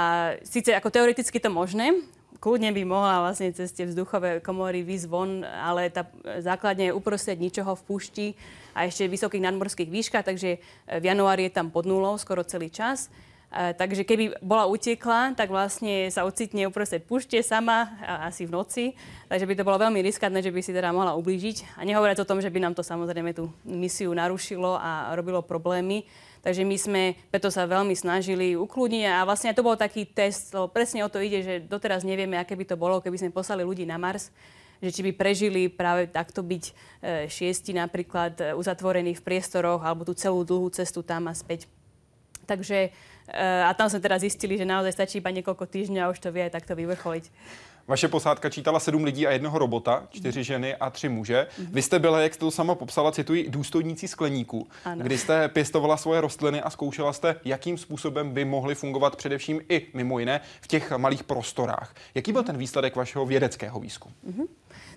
[0.47, 1.99] síce ako teoreticky to možné,
[2.39, 6.07] kľudne by mohla vlastne cez tie vzduchové komory výsť von, ale tá
[6.39, 8.27] základne je uprostred ničoho v púšti
[8.77, 12.71] a ešte v vysokých nadmorských výškach, takže v januári je tam pod nulou skoro celý
[12.71, 13.11] čas.
[13.11, 18.85] Uh, takže keby bola utekla, tak vlastne sa ocitne uprostred púšte sama, asi v noci.
[19.27, 21.75] Takže by to bolo veľmi riskantné, že by si teda mohla ublížiť.
[21.75, 26.07] A nehovoriac o tom, že by nám to samozrejme tú misiu narušilo a robilo problémy.
[26.41, 30.73] Takže my sme preto sa veľmi snažili ukludniť a vlastne to bol taký test, lebo
[30.73, 33.85] presne o to ide, že doteraz nevieme, aké by to bolo, keby sme poslali ľudí
[33.85, 34.33] na Mars
[34.81, 36.73] že či by prežili práve takto byť e,
[37.29, 41.69] šiesti napríklad e, uzatvorení v priestoroch alebo tú celú dlhú cestu tam a späť.
[42.49, 42.91] Takže e,
[43.39, 46.49] a tam sme teda zistili, že naozaj stačí iba niekoľko týždňov a už to vie
[46.49, 47.25] aj takto vyvrcholiť.
[47.91, 51.47] Vaše posádka čítala sedm lidí a jednoho robota, čtyři ženy a tři muže.
[51.51, 51.69] Mm-hmm.
[51.73, 55.03] Vy jste byla, jak jste to sama popsala, cituji, důstojníci skleníků, ano.
[55.03, 59.87] kdy jste pěstovala svoje rostliny a zkoušela jste, jakým způsobem by mohly fungovat především i
[59.95, 61.95] mimo jiné v těch malých prostorách.
[62.15, 64.15] Jaký byl ten výsledek vašeho vědeckého výzkumu?
[64.27, 64.47] Mm-hmm.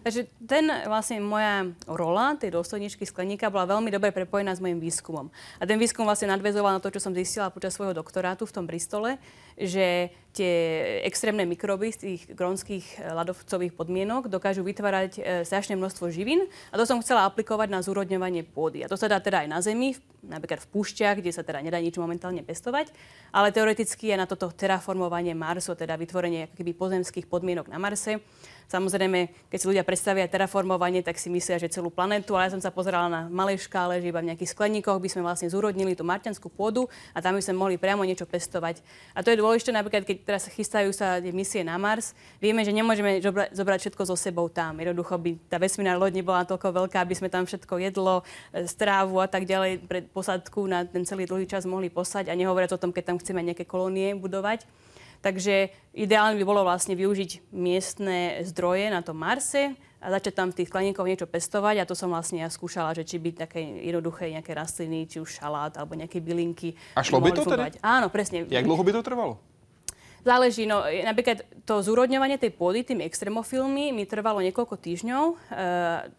[0.03, 5.31] Takže ten vlastne moja rola tej dôstojničky skleníka bola veľmi dobre prepojená s mojim výskumom.
[5.31, 8.67] A ten výskum vlastne nadvezoval na to, čo som zistila počas svojho doktorátu v tom
[8.67, 9.15] Bristole,
[9.57, 10.53] že tie
[11.05, 16.89] extrémne mikroby z tých grónskych ľadovcových podmienok dokážu vytvárať e, strašné množstvo živín a to
[16.89, 18.81] som chcela aplikovať na zúrodňovanie pôdy.
[18.81, 19.93] A to sa dá teda aj na Zemi,
[20.25, 22.89] napríklad v púšťach, kde sa teda nedá nič momentálne pestovať,
[23.29, 28.17] ale teoreticky je na toto terraformovanie Marsu, teda vytvorenie keby pozemských podmienok na Marse
[28.73, 32.63] Samozrejme, keď si ľudia predstavia terraformovanie, tak si myslia, že celú planetu, ale ja som
[32.63, 36.07] sa pozerala na malej škále, že iba v nejakých skleníkoch by sme vlastne zúrodnili tú
[36.07, 38.81] marťanskú pôdu a tam by sme mohli priamo niečo pestovať.
[39.13, 43.19] A to je dôležité napríklad, keď teraz chystajú sa misie na Mars, vieme, že nemôžeme
[43.51, 44.79] zobrať všetko so sebou tam.
[44.79, 48.23] Jednoducho by tá vesmírna loď nebola toľko veľká, aby sme tam všetko jedlo,
[48.55, 52.37] e, strávu a tak ďalej pre posadku na ten celý dlhý čas mohli posať a
[52.39, 54.63] nehovoriac o tom, keď tam chceme nejaké kolónie budovať.
[55.23, 59.75] Takže ideálne by bolo vlastne využiť miestne zdroje na tom Marse
[60.09, 63.21] začať tam v tých skleníkoch niečo pestovať a to som vlastne ja skúšala, že či
[63.21, 66.75] by také jednoduché nejaké rastliny, či už šalát alebo nejaké bylinky.
[66.97, 67.71] A šlo by to teda?
[67.79, 68.43] Áno, presne.
[68.49, 69.39] Jak dlho by to trvalo?
[70.23, 75.35] Záleží, no napríklad to zúrodňovanie tej pôdy tými extrémofilmi mi trvalo niekoľko týždňov e,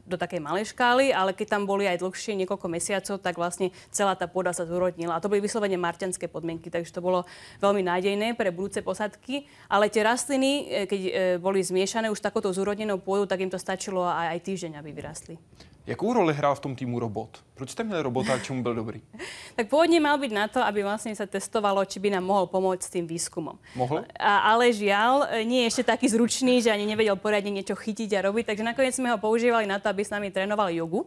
[0.05, 4.13] do takej malej škály, ale keď tam boli aj dlhšie niekoľko mesiacov, tak vlastne celá
[4.13, 5.17] tá pôda sa zúrodnila.
[5.17, 7.25] A to boli vyslovene marťanské podmienky, takže to bolo
[7.65, 9.49] veľmi nádejné pre budúce posadky.
[9.73, 13.57] Ale tie rastliny, e, keď e, boli zmiešané už takouto zúrodnenou pôdu, tak im to
[13.57, 15.41] stačilo aj, aj týždeň, aby vyrastli.
[15.87, 17.45] Jakou roli hrál v tom týmu robot?
[17.55, 19.03] Proč jste měli robota a čemu byl dobrý?
[19.57, 22.83] tak pôvodne mal byť na to, aby vlastne sa testovalo, či by nám mohol pomôcť
[22.83, 23.61] s tým výskumom.
[23.77, 24.09] Mohl?
[24.17, 28.25] A, ale žiaľ, nie je ešte taký zručný, že ani nevedel poriadne niečo chytiť a
[28.33, 31.05] robiť, takže nakoniec sme ho používali na to, aby s nami trénoval jogu.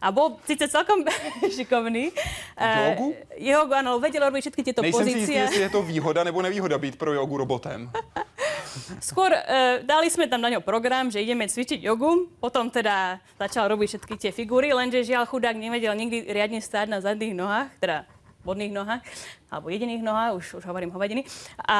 [0.00, 1.04] A bol síce celkom
[1.56, 2.12] šikovný.
[2.56, 3.06] Jogu?
[3.10, 5.24] Uh, jogu, áno, vedel robiť všetky tieto Nejsem pozície.
[5.24, 7.90] si jistý, jestli je to výhoda nebo nevýhoda být pro jogu robotem.
[9.00, 13.72] Skôr uh, dali sme tam na ňo program, že ideme cvičiť jogu, potom teda začal
[13.72, 18.04] robiť všetky tie figúry, lenže žiaľ chudák nevedel nikdy riadne stáť na zadných nohách, teda
[18.46, 19.02] vodných nohách,
[19.50, 21.26] alebo jediných nohách, už, už hovorím hovadiny.
[21.66, 21.78] A,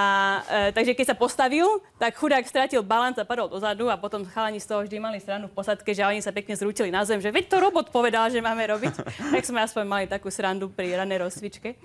[0.51, 4.59] e, takže keď sa postavil, tak chudák stratil balans a padol dozadu a potom chalani
[4.59, 7.31] z toho vždy mali stranu v posadke, že oni sa pekne zrútili na zem, že
[7.31, 8.95] veď to robot povedal, že máme robiť.
[9.39, 11.79] tak sme aspoň mali takú srandu pri ranej rozcvičke.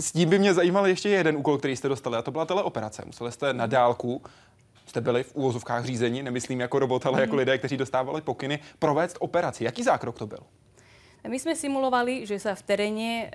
[0.00, 3.02] S tím by mě zajímal ještě jeden úkol, který jste dostali, a to byla teleoperace.
[3.06, 4.22] Museli jste na dálku
[4.88, 9.16] jste byli v úvozovkách řízení, nemyslím jako robot, ale jako lidé, kteří dostávali pokyny, provést
[9.20, 9.64] operaci.
[9.64, 10.38] Jaký zákrok to byl?
[11.28, 13.26] My sme simulovali, že sa v teréne e,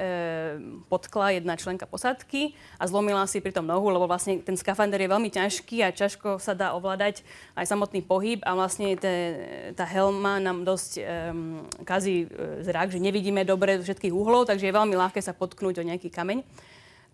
[0.89, 5.29] potkla jedna členka posádky a zlomila si pritom nohu, lebo vlastne ten skafander je veľmi
[5.29, 7.21] ťažký a ťažko sa dá ovládať
[7.53, 9.13] aj samotný pohyb a vlastne te,
[9.77, 11.01] tá helma nám dosť e,
[11.85, 15.85] kazí e, zrak, že nevidíme dobre z všetkých uhlov, takže je veľmi ľahké sa potknúť
[15.85, 16.41] o nejaký kameň.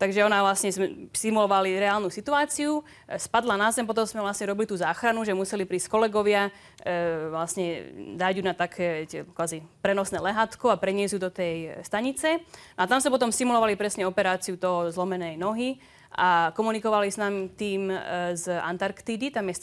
[0.00, 0.72] Takže ona vlastne
[1.12, 5.68] simulovali reálnu situáciu, e, spadla na zem, potom sme vlastne robili tú záchranu, že museli
[5.68, 6.48] prísť kolegovia,
[6.80, 11.76] e, vlastne dať ju na také tie, kvázi prenosné lehatko a preniesť ju do tej
[11.84, 12.40] stanice.
[12.80, 15.76] A tam sa potom simulovali presne operáciu toho zlomenej nohy
[16.16, 17.96] a komunikovali s nami tým e,
[18.40, 19.60] z Antarktídy, tam je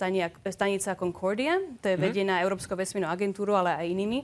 [0.54, 2.04] stanica Concordia, to je mhm.
[2.06, 4.20] vedená Európskou vesmírnou agentúrou, ale aj inými.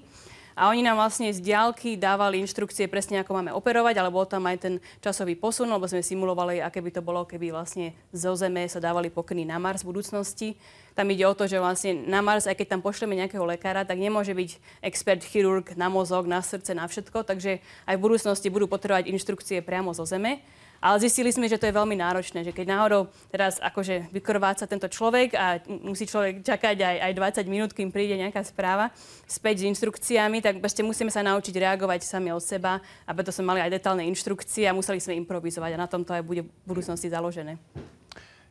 [0.54, 4.46] A oni nám vlastne z diálky dávali inštrukcie presne, ako máme operovať, ale bol tam
[4.46, 8.70] aj ten časový posun, lebo sme simulovali, aké by to bolo, keby vlastne zo Zeme
[8.70, 10.54] sa dávali pokyny na Mars v budúcnosti.
[10.94, 13.98] Tam ide o to, že vlastne na Mars, aj keď tam pošleme nejakého lekára, tak
[13.98, 17.58] nemôže byť expert chirurg na mozog, na srdce, na všetko, takže
[17.90, 20.46] aj v budúcnosti budú potrebovať inštrukcie priamo zo Zeme.
[20.84, 24.92] Ale zistili sme, že to je veľmi náročné, že keď náhodou teraz akože vykrváca tento
[24.92, 28.92] človek a musí človek čakať aj, aj 20 minút, kým príde nejaká správa
[29.24, 33.56] späť s inštrukciami, tak proste musíme sa naučiť reagovať sami od seba a preto sme
[33.56, 36.52] mali aj detálne inštrukcie a museli sme improvizovať a na tom to aj bude v
[36.68, 37.56] budúcnosti založené.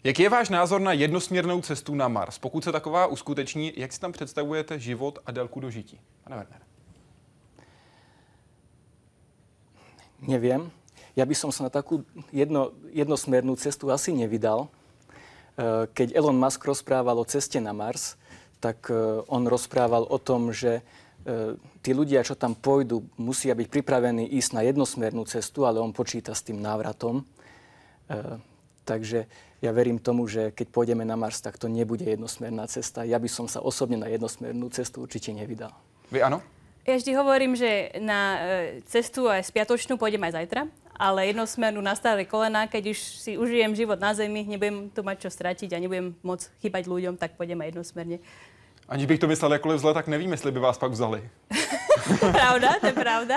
[0.00, 2.40] Jaký je váš názor na jednosměrnou cestu na Mars?
[2.40, 6.00] Pokud se taková uskuteční, jak si tam představujete život a délku dožití?
[6.24, 6.60] Pane Werner.
[10.24, 10.81] Neviem
[11.12, 14.64] ja by som sa na takú jedno, jednosmernú cestu asi nevydal.
[14.64, 14.68] E,
[15.92, 18.16] keď Elon Musk rozprával o ceste na Mars,
[18.64, 18.96] tak e,
[19.28, 20.82] on rozprával o tom, že e,
[21.84, 26.32] tí ľudia, čo tam pôjdu, musia byť pripravení ísť na jednosmernú cestu, ale on počíta
[26.32, 27.24] s tým návratom.
[28.84, 29.24] Takže
[29.64, 33.08] ja verím tomu, že keď pôjdeme na Mars, tak to nebude jednosmerná cesta.
[33.08, 35.72] Ja by som sa osobne na jednosmernú cestu určite nevydal.
[36.12, 36.44] Vy áno?
[36.84, 38.20] Ja vždy hovorím, že na
[38.84, 40.68] cestu aj spiatočnú pôjdem aj zajtra
[41.02, 45.26] ale jednosmernú na staré kolena, keď už si užijem život na zemi, nebudem tu mať
[45.26, 48.22] čo stratiť a nebudem môcť chýbať ľuďom, tak pôjdem aj jednosmerne.
[48.86, 51.26] Aniž bych to myslel jakkoliv zle, tak nevím, jestli by vás pak vzali.
[52.38, 53.36] pravda, to je pravda.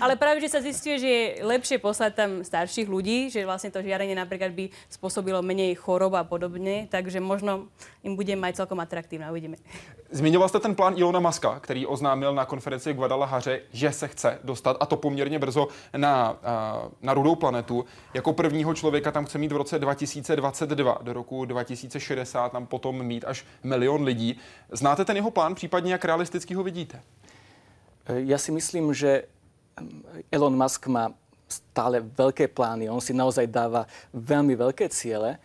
[0.00, 3.84] Ale práve, že sa zistuje, že je lepšie poslať tam starších ľudí, že vlastne to
[3.84, 7.68] žiarenie napríklad by spôsobilo menej chorob a podobne, takže možno
[8.02, 9.56] im bude mať celkom atraktívne, uvidíme.
[10.12, 14.38] Zmiňoval jste ten plán Ilona Maska, který oznámil na konferenci v Guadalajaře, že se chce
[14.44, 16.36] dostat, a to poměrně brzo, na,
[17.02, 17.84] na rudou planetu.
[18.14, 23.24] Jako prvního člověka tam chce mít v roce 2022, do roku 2060 tam potom mít
[23.24, 24.38] až milion lidí.
[24.72, 27.00] Znáte ten jeho plán, případně jak realisticky ho vidíte?
[28.08, 29.26] E, ja si myslím, že
[30.30, 31.10] Elon Musk má
[31.46, 32.88] stále veľké plány.
[32.88, 33.84] On si naozaj dáva
[34.16, 35.36] veľmi veľké ciele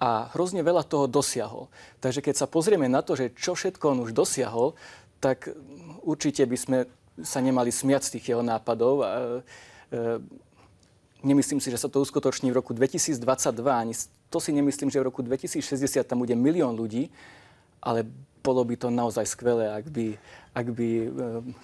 [0.00, 1.68] a hrozne veľa toho dosiahol.
[2.00, 4.72] Takže keď sa pozrieme na to, že čo všetko on už dosiahol,
[5.20, 5.52] tak
[6.00, 6.78] určite by sme
[7.20, 9.04] sa nemali smiať z tých jeho nápadov.
[9.04, 9.08] A,
[9.92, 10.00] e,
[11.20, 13.20] nemyslím si, že sa to uskutoční v roku 2022,
[13.68, 13.92] ani
[14.32, 17.12] to si nemyslím, že v roku 2060 tam bude milión ľudí,
[17.82, 18.08] ale
[18.44, 20.18] bolo by to naozaj skvelé, ak by,
[20.54, 21.08] ak by e,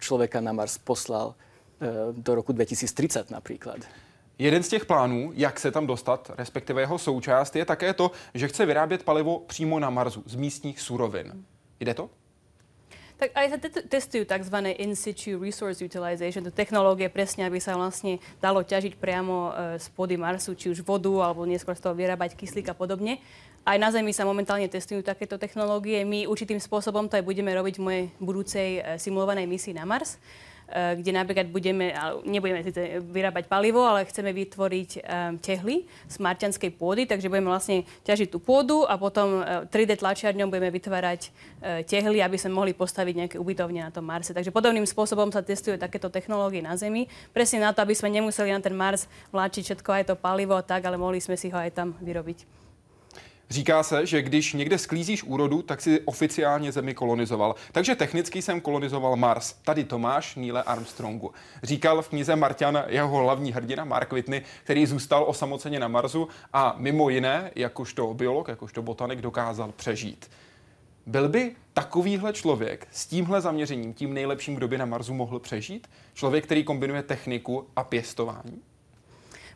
[0.01, 1.35] človeka na Mars poslal
[1.81, 3.81] e, do roku 2030 napríklad.
[4.39, 8.49] Jeden z těch plánů, jak se tam dostat, respektive jeho součást, je také to, že
[8.49, 11.45] chce vyrábět palivo přímo na Marsu z místních surovin.
[11.81, 12.11] Jde to?
[13.17, 13.59] Tak aj sa
[13.89, 14.57] testujú tzv.
[14.77, 19.89] in situ resource utilization, to technológie presne, aby sa vlastne dalo ťažiť priamo e, z
[19.97, 23.17] pôdy Marsu, či už vodu, alebo neskôr z toho vyrábať kyslík a podobne.
[23.67, 26.07] Aj na Zemi sa momentálne testujú takéto technológie.
[26.07, 30.23] My určitým spôsobom to aj budeme robiť v mojej budúcej e, simulovanej misii na Mars.
[30.67, 31.95] Eh, kde napríklad budeme,
[32.27, 32.59] nebudeme
[32.99, 38.43] vyrábať palivo, ale chceme vytvoriť eh, tehly z marťanskej pôdy, takže budeme vlastne ťažiť tú
[38.43, 41.31] pôdu a potom 3D eh, tlačiarňom budeme vytvárať
[41.87, 44.35] tehly, aby sme mohli postaviť nejaké ubytovne na tom Marse.
[44.35, 48.51] Takže podobným spôsobom sa testujú takéto technológie na Zemi, presne na to, aby sme nemuseli
[48.51, 51.79] na ten Mars vláčiť všetko aj to palivo tak, ale mohli sme si ho aj
[51.79, 52.66] tam vyrobiť.
[53.51, 57.55] Říká se, že když někde sklízíš úrodu, tak si oficiálně Zemi kolonizoval.
[57.73, 59.53] Takže technicky jsem kolonizoval Mars.
[59.53, 61.33] Tady Tomáš Níle Armstrongu.
[61.63, 66.75] Říkal v knize Martian jeho hlavní hrdina Mark Whitney, který zůstal osamoceně na Marsu a
[66.79, 70.31] mimo jiné, jakožto biolog, jakožto botanik, dokázal přežít.
[71.07, 75.87] Byl by takovýhle člověk s tímhle zaměřením tím nejlepším, kdo by na Marsu mohl přežít?
[76.15, 78.63] Člověk, který kombinuje techniku a pěstování?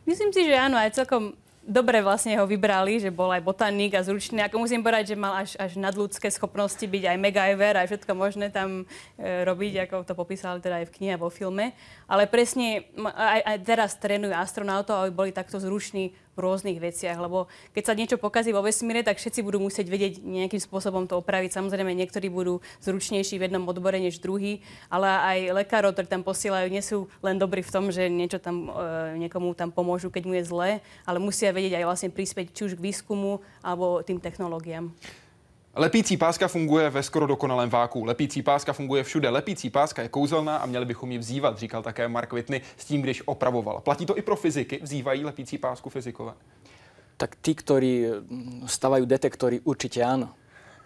[0.05, 4.01] Myslím si, že áno, aj celkom dobre vlastne ho vybrali, že bol aj botanik a
[4.01, 4.41] zručný.
[4.41, 8.49] Ako musím povedať, že mal až, až nadľudské schopnosti byť aj MacGyver a všetko možné
[8.49, 8.83] tam
[9.17, 11.73] e, robiť, ako to popísali teda aj v knihe vo filme.
[12.09, 17.51] Ale presne aj, aj teraz trénujú astronautov, aby boli takto zruční v rôznych veciach, lebo
[17.75, 21.51] keď sa niečo pokazí vo vesmíre, tak všetci budú musieť vedieť nejakým spôsobom to opraviť.
[21.59, 26.67] Samozrejme, niektorí budú zručnejší v jednom odbore než druhý, ale aj lekárov, ktorí tam posielajú,
[26.71, 30.33] nie sú len dobrí v tom, že niečo tam e, niekomu tam pomôžu, keď mu
[30.39, 30.71] je zle,
[31.03, 34.91] ale musia vedieť aj vlastne prispieť či už k výskumu alebo tým technológiám.
[35.75, 38.05] Lepící páska funguje ve skoro dokonalém váku.
[38.05, 39.29] Lepící páska funguje všude.
[39.29, 43.01] Lepící páska je kouzelná a měli bychom ji vzývat, říkal také Mark Whitney s tím,
[43.01, 43.81] když opravoval.
[43.81, 44.79] Platí to i pro fyziky?
[44.83, 46.33] Vzývají lepící pásku fyzikové?
[47.17, 50.33] Tak tí, ktorí mm, stavajú detektory, určitě ano.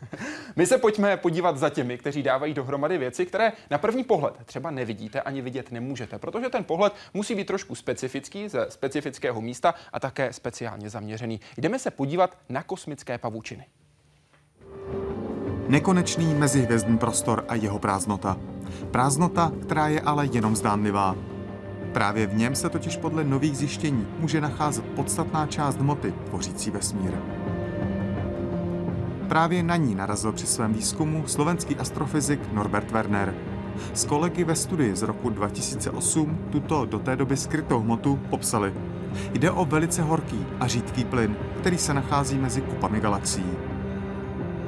[0.56, 4.71] My se pojďme podívat za těmi, kteří dávají dohromady věci, které na první pohled třeba
[4.71, 10.00] nevidíte ani vidět nemůžete, protože ten pohled musí být trošku specifický ze specifického místa a
[10.00, 11.39] také speciálně zaměřený.
[11.58, 13.65] Jdeme se podívat na kosmické pavučiny.
[15.67, 18.38] Nekonečný mezihvězdný prostor a jeho prázdnota.
[18.91, 21.15] Prázdnota, která je ale jenom zdánlivá.
[21.93, 27.12] Právě v něm se totiž podle nových zjištění může nacházet podstatná část hmoty tvořící vesmír.
[29.28, 33.36] Právě na ní narazil při svém výzkumu slovenský astrofyzik Norbert Werner.
[33.93, 38.73] S kolegy ve studii z roku 2008 tuto do té doby skrytou hmotu popsali.
[39.34, 43.74] Jde o velice horký a řídký plyn, který se nachází mezi kupami galaxií.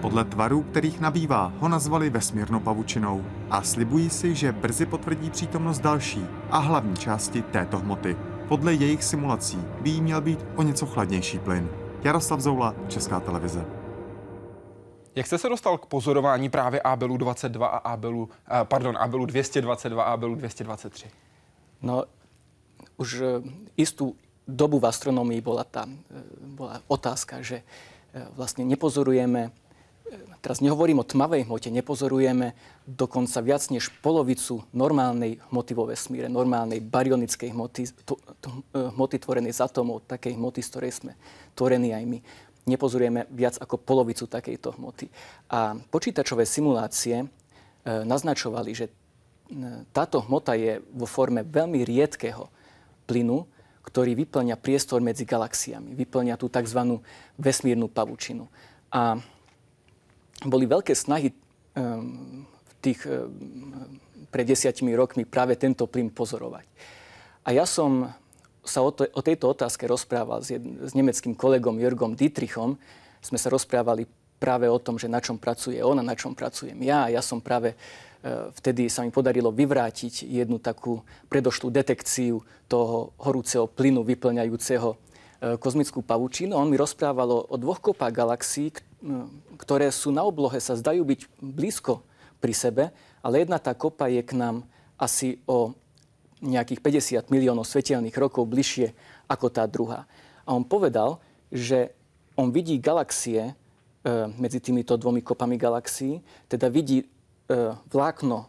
[0.02, 5.80] Podle tvarů, kterých nabývá, ho nazvali vesmírnou pavučinou a slibují si, že brzy potvrdí přítomnost
[5.80, 8.18] další a hlavní části této hmoty.
[8.48, 11.70] Podle jejich simulací by jí měl být o něco chladnější plyn.
[12.04, 13.66] Jaroslav Zoula, Česká televize.
[15.16, 20.04] Jak jste se dostal k pozorování právě Abelu 22 a Abelu, eh, pardon, Abelu 222
[20.04, 21.10] a Abelu 223?
[21.82, 22.04] No,
[22.98, 23.42] už eh,
[23.78, 24.16] istú
[24.48, 26.22] dobu v astronomii bola tá eh,
[26.54, 27.66] bola otázka, že
[28.34, 29.52] vlastne nepozorujeme
[30.42, 32.56] teraz nehovorím o tmavej hmote, nepozorujeme
[32.88, 39.20] dokonca viac než polovicu normálnej hmoty vo vesmíre, normálnej baryonickej hmoty, to, to, e, hmoty
[39.20, 41.12] tvorenej z atómov, takej hmoty, z ktorej sme
[41.52, 42.20] tvorení aj my.
[42.68, 45.12] Nepozorujeme viac ako polovicu takejto hmoty.
[45.52, 47.28] A počítačové simulácie e,
[48.08, 48.92] naznačovali, že e,
[49.92, 52.48] táto hmota je vo forme veľmi riedkého
[53.04, 53.44] plynu,
[53.84, 57.04] ktorý vyplňa priestor medzi galaxiami, vyplňa tú tzv.
[57.40, 58.52] vesmírnu pavučinu.
[58.92, 59.20] A
[60.46, 61.34] boli veľké snahy
[61.74, 63.32] um, v tých um,
[64.30, 66.68] pred desiatimi rokmi práve tento plyn pozorovať.
[67.48, 68.12] A ja som
[68.68, 72.76] sa o, to, o tejto otázke rozprával s, jed, s nemeckým kolegom Jörgom Dietrichom.
[73.24, 74.04] Sme sa rozprávali
[74.38, 77.10] práve o tom, že na čom pracuje on a na čom pracujem ja.
[77.10, 77.76] Ja som práve e,
[78.62, 84.98] vtedy sa mi podarilo vyvrátiť jednu takú predošlú detekciu toho horúceho plynu vyplňajúceho e,
[85.58, 86.54] kozmickú pavučinu.
[86.54, 88.70] On mi rozprával o dvoch kopách galaxií,
[89.62, 92.02] ktoré sú na oblohe, sa zdajú byť blízko
[92.42, 92.84] pri sebe,
[93.22, 94.66] ale jedna tá kopa je k nám
[94.98, 95.74] asi o
[96.42, 96.82] nejakých
[97.26, 98.94] 50 miliónov svetelných rokov bližšie
[99.26, 100.06] ako tá druhá.
[100.46, 101.18] A on povedal,
[101.50, 101.94] že
[102.38, 103.54] on vidí galaxie e,
[104.38, 107.06] medzi týmito dvomi kopami galaxií, teda vidí e,
[107.90, 108.46] vlákno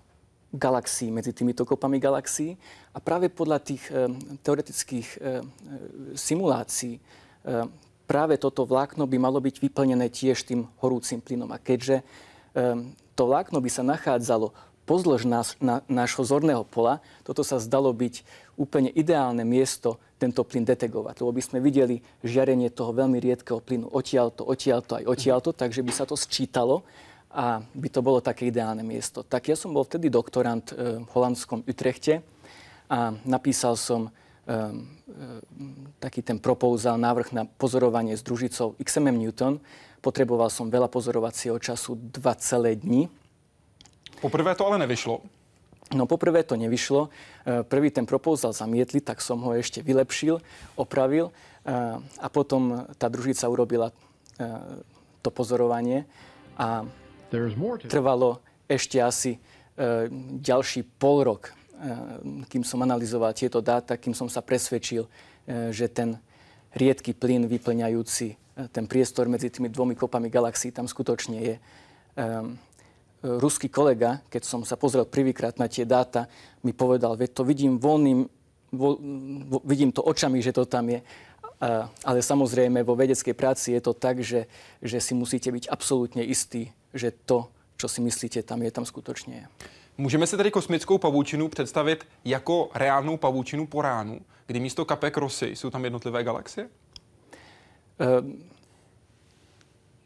[0.53, 2.57] galaxií medzi týmito kopami galaxií
[2.93, 4.09] a práve podľa tých e,
[4.45, 5.29] teoretických e, e
[6.17, 7.01] simulácií e,
[8.09, 11.53] práve toto vlákno by malo byť vyplnené tiež tým horúcim plynom.
[11.53, 12.01] A keďže
[12.57, 14.57] um, to vlákno by sa nachádzalo
[14.89, 18.25] pozdĺž nás, na, nášho zorného pola, toto sa zdalo byť
[18.57, 23.93] úplne ideálne miesto tento plyn detegovať, lebo by sme videli žiarenie toho veľmi riedkeho plynu
[23.93, 26.83] odtiaľto, odtiaľto aj odtiaľto, takže by sa to sčítalo
[27.29, 29.21] a by to bolo také ideálne miesto.
[29.21, 32.25] Tak ja som bol vtedy doktorant v holandskom Utrechte
[32.89, 34.09] a napísal som
[36.01, 39.61] taký ten proposal, návrh na pozorovanie s družicou XMM Newton.
[40.01, 43.13] Potreboval som veľa pozorovacieho času, dva celé dni.
[44.25, 45.21] Poprvé to ale nevyšlo.
[45.93, 47.09] No poprvé to nevyšlo.
[47.09, 47.09] E,
[47.65, 50.41] prvý ten proposal zamietli, tak som ho ešte vylepšil,
[50.77, 51.33] opravil
[52.17, 53.93] a potom tá družica urobila
[55.21, 56.09] to pozorovanie
[56.57, 56.81] a
[57.85, 59.37] trvalo ešte asi
[60.41, 61.53] ďalší pol rok,
[62.51, 65.07] kým som analyzoval tieto dáta, kým som sa presvedčil,
[65.71, 66.19] že ten
[66.75, 68.37] riedky plyn vyplňajúci
[68.75, 71.55] ten priestor medzi tými dvomi kopami galaxií tam skutočne je
[73.23, 76.27] ruský kolega, keď som sa pozrel prvýkrát na tie dáta,
[76.63, 78.27] mi povedal, veď to vidím voľným,
[78.75, 78.89] vo,
[79.47, 81.03] vo, vidím to očami, že to tam je.
[82.07, 84.47] Ale samozrejme vo vedeckej práci je to tak, že,
[84.79, 89.35] že si musíte byť absolútne istí, že to, čo si myslíte, tam je, tam skutočně
[89.35, 89.45] je.
[89.99, 95.47] Můžeme si tedy kosmickou pavoučinu představit jako reálnou pavoučinu po ránu, kdy místo kapek rosy
[95.47, 96.69] jsou tam jednotlivé galaxie?
[97.99, 98.45] Um,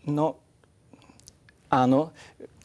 [0.07, 0.35] no,
[1.71, 2.11] áno.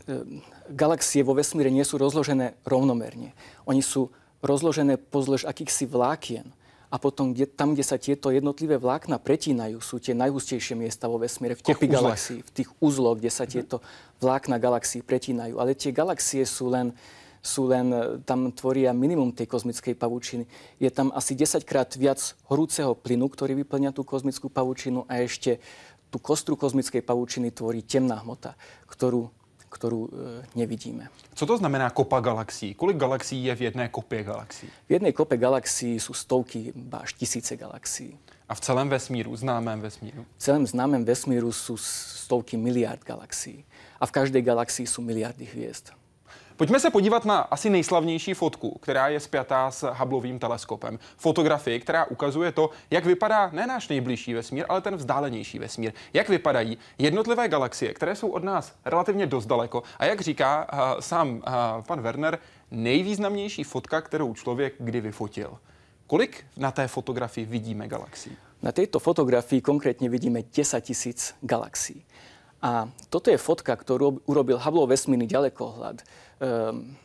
[0.08, 0.40] Ehm,
[0.72, 3.36] galaxie vo vesmíre nie sú rozložené rovnomerne.
[3.68, 4.08] Oni sú
[4.40, 6.56] rozložené pozdĺž akýchsi vlákien.
[6.88, 11.20] A potom kde, tam, kde sa tieto jednotlivé vlákna pretínajú, sú tie najhustejšie miesta vo
[11.20, 13.52] vesmíre, v kopy galaxií, v tých uzloch, kde sa mhm.
[13.52, 13.76] tieto
[14.24, 15.60] vlákna galaxií pretínajú.
[15.60, 16.96] Ale tie galaxie sú len,
[17.44, 20.48] sú len, e, tam tvoria minimum tej kozmickej pavučiny.
[20.80, 25.60] Je tam asi 10 krát viac horúceho plynu, ktorý vyplňa tú kozmickú pavučinu a ešte
[26.08, 28.56] tú kostru kozmickej pavučiny tvorí temná hmota,
[28.88, 29.28] ktorú
[29.68, 30.10] ktorú e,
[30.56, 31.12] nevidíme.
[31.36, 32.74] Co to znamená kopa galaxií?
[32.74, 34.70] Kolik galaxií je v jedné kopě galaxií?
[34.88, 38.18] V jednej kope galaxií sú stovky, až tisíce galaxií.
[38.50, 40.26] A v celém vesmíru, známém vesmíru?
[40.38, 43.66] V celém známém vesmíru sú stovky miliard galaxií.
[44.00, 45.92] A v každej galaxii sú miliardy hviezd.
[46.58, 51.00] Pojďme se podívat na asi nejslavnější fotku, která je spjatá s Hubbleovým teleskopem.
[51.18, 55.92] Fotografii, která ukazuje to, jak vypadá ne náš nejbližší vesmír, ale ten vzdálenější vesmír.
[56.14, 59.84] Jak vypadají jednotlivé galaxie, které jsou od nás relativně dost daleko.
[60.00, 61.44] A jak říká uh, sám uh,
[61.88, 62.40] pan Werner,
[62.72, 65.58] nejvýznamnější fotka, kterou člověk kdy vyfotil.
[66.08, 68.38] Kolik na té fotografii vidíme galaxií?
[68.62, 72.06] Na tejto fotografii konkrétne vidíme 10 tisíc galaxií.
[72.68, 76.04] A toto je fotka, ktorú urobil Hubble vesmírny ďalekohľad.
[76.44, 77.00] Um,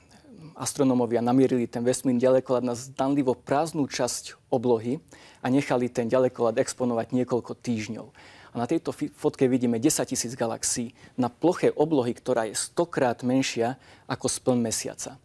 [0.58, 4.98] astronómovia namierili ten vesmírny ďalekohľad na zdanlivo prázdnu časť oblohy
[5.38, 8.06] a nechali ten ďalekohľad exponovať niekoľko týždňov.
[8.52, 13.78] A na tejto fotke vidíme 10 tisíc galaxií na ploche oblohy, ktorá je stokrát menšia
[14.10, 15.16] ako spln mesiaca.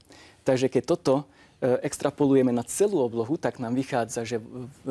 [0.46, 1.14] Takže keď toto
[1.60, 4.88] e, extrapolujeme na celú oblohu, tak nám vychádza, že v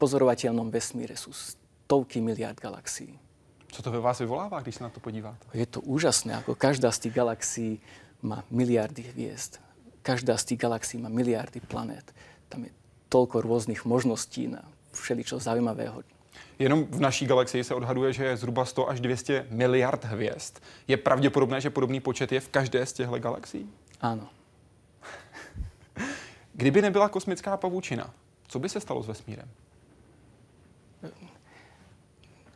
[0.00, 3.27] pozorovateľnom vesmíre sú stovky miliard galaxií.
[3.72, 5.46] Co to ve vás vyvolává, když se na to podíváte?
[5.54, 7.80] Je to úžasné, ako každá z tých galaxií
[8.22, 9.60] má miliardy hviezd.
[10.02, 12.14] Každá z tých galaxií má miliardy planét.
[12.48, 12.72] Tam je
[13.08, 16.02] toľko rôznych možností na všeličo zaujímavého.
[16.58, 20.58] Jenom v naší galaxii se odhaduje, že je zhruba 100 až 200 miliard hvězd.
[20.88, 23.70] Je pravděpodobné, že podobný počet je v každé z těchto galaxií?
[24.00, 24.28] Áno.
[26.54, 28.10] Kdyby nebyla kosmická pavučina,
[28.48, 29.48] co by se stalo s vesmírem?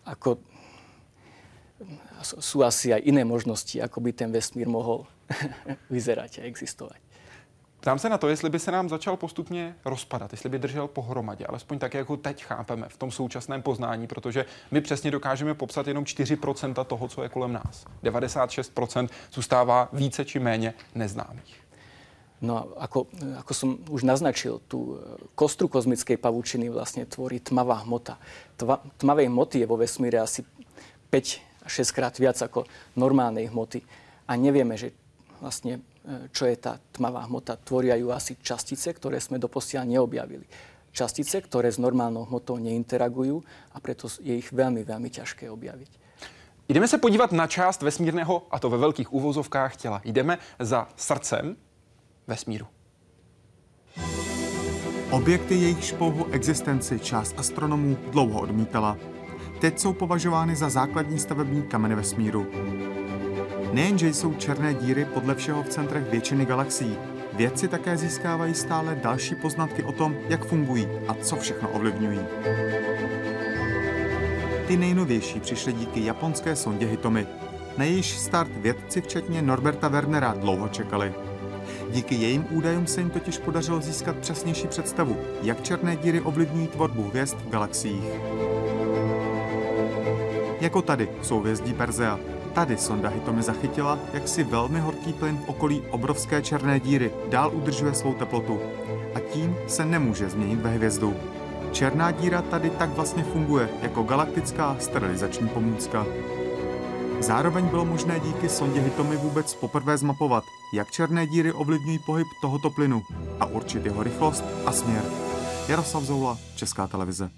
[0.04, 0.38] Ako
[2.22, 5.06] sú asi aj iné možnosti, ako by ten vesmír mohol
[5.94, 7.00] vyzerať a existovať.
[7.82, 11.46] Ptám se na to, jestli by se nám začal postupně rozpadat, jestli by držel pohromadě,
[11.46, 15.86] alespoň tak, jak ho teď chápeme v tom současném poznání, protože my přesně dokážeme popsat
[15.86, 17.84] jenom 4% toho, co je kolem nás.
[18.04, 21.62] 96% zůstává více či méně neznámých.
[22.42, 23.06] No ako,
[23.38, 24.98] ako som už naznačil, tú
[25.38, 28.18] kostru kozmickej pavučiny vlastne tvorí tmavá hmota.
[28.58, 30.42] Tva, tmavej hmoty je vo vesmíre asi
[31.10, 33.82] 5 6 krát viac ako normálnej hmoty.
[34.28, 34.94] A nevieme, že
[35.42, 37.58] vlastne, e, čo je tá tmavá hmota.
[37.58, 40.46] Tvoria ju asi častice, ktoré sme doposiaľ neobjavili.
[40.92, 43.40] Častice, ktoré s normálnou hmotou neinteragujú
[43.72, 46.02] a preto je ich veľmi, veľmi ťažké objaviť.
[46.68, 50.00] Jdeme se podívat na část vesmírného, a to ve velkých úvozovkách těla.
[50.04, 51.56] Jdeme za srdcem
[52.26, 52.66] vesmíru.
[55.10, 58.96] Objekty, jejichž pouhou existenci část astronomů dlouho odmítala,
[59.62, 62.46] teď jsou považovány za základní stavební kameny vesmíru.
[63.72, 66.98] Nejenže jsou černé díry podle všeho v centrech většiny galaxií,
[67.32, 72.18] vědci také získávají stále další poznatky o tom, jak fungují a co všechno ovlivňují.
[74.66, 77.26] Ty nejnovější přišly díky japonské sondě Hitomi.
[77.76, 81.14] Na jejíž start vědci včetně Norberta Wernera dlouho čekali.
[81.90, 87.02] Díky jejím údajům se jim totiž podařilo získat přesnější představu, jak černé díry ovlivňují tvorbu
[87.08, 88.04] hvězd v galaxiích
[90.62, 92.18] jako tady v souvězdí Persea.
[92.52, 97.50] Tady sonda Hitomi zachytila, jak si velmi horký plyn v okolí obrovské černé díry dál
[97.54, 98.60] udržuje svou teplotu
[99.14, 101.14] a tím se nemůže změnit ve hvězdu.
[101.72, 106.06] Černá díra tady tak vlastně funguje jako galaktická sterilizační pomůcka.
[107.20, 110.44] Zároveň bylo možné díky sondě Hitomi vůbec poprvé zmapovat,
[110.74, 113.02] jak černé díry ovlivňují pohyb tohoto plynu
[113.40, 115.02] a určit jeho rychlost a směr.
[115.68, 117.30] Jaroslav Zoula, Česká televize.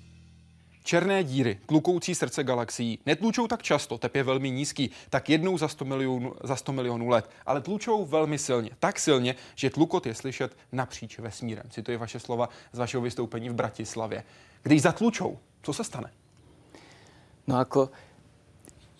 [0.85, 5.68] Černé díry, tlukoucí srdce galaxií, netlučou tak často, tep je velmi nízký, tak jednou za
[5.68, 10.14] 100, milionů, za 100 milionů let, ale tlučou velmi silně, tak silně, že tlukot je
[10.14, 11.64] slyšet napříč vesmírem.
[11.70, 14.24] Cituji vaše slova z vašeho vystoupení v Bratislavě.
[14.62, 16.11] Když zatlučou, co se stane?
[17.47, 17.89] No ako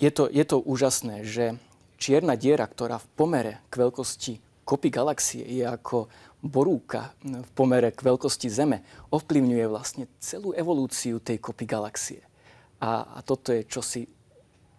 [0.01, 1.61] je to, je to úžasné, že
[2.01, 6.09] čierna diera, ktorá v pomere k veľkosti kopy galaxie je ako
[6.45, 12.21] borúka v pomere k veľkosti Zeme, ovplyvňuje vlastne celú evolúciu tej kopy galaxie.
[12.85, 14.05] A, a toto je čosi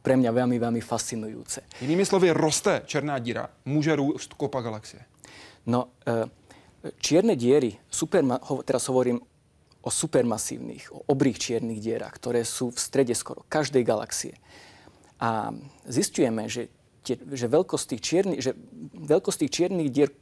[0.05, 1.65] pre mňa veľmi, veľmi fascinujúce.
[1.81, 5.01] Inými slovy, roste černá díra, môže rúst kopa galaxie.
[5.65, 6.29] No, e,
[7.01, 9.17] čierne diery, superma, teraz hovorím
[9.81, 14.37] o supermasívnych, o obrých čiernych dierach, ktoré sú v strede skoro každej galaxie.
[15.17, 15.49] A
[15.89, 16.69] zistujeme, že,
[17.01, 18.53] tie, že, veľkosť tých čierny, že
[18.93, 20.13] veľkosť tých čiernych dier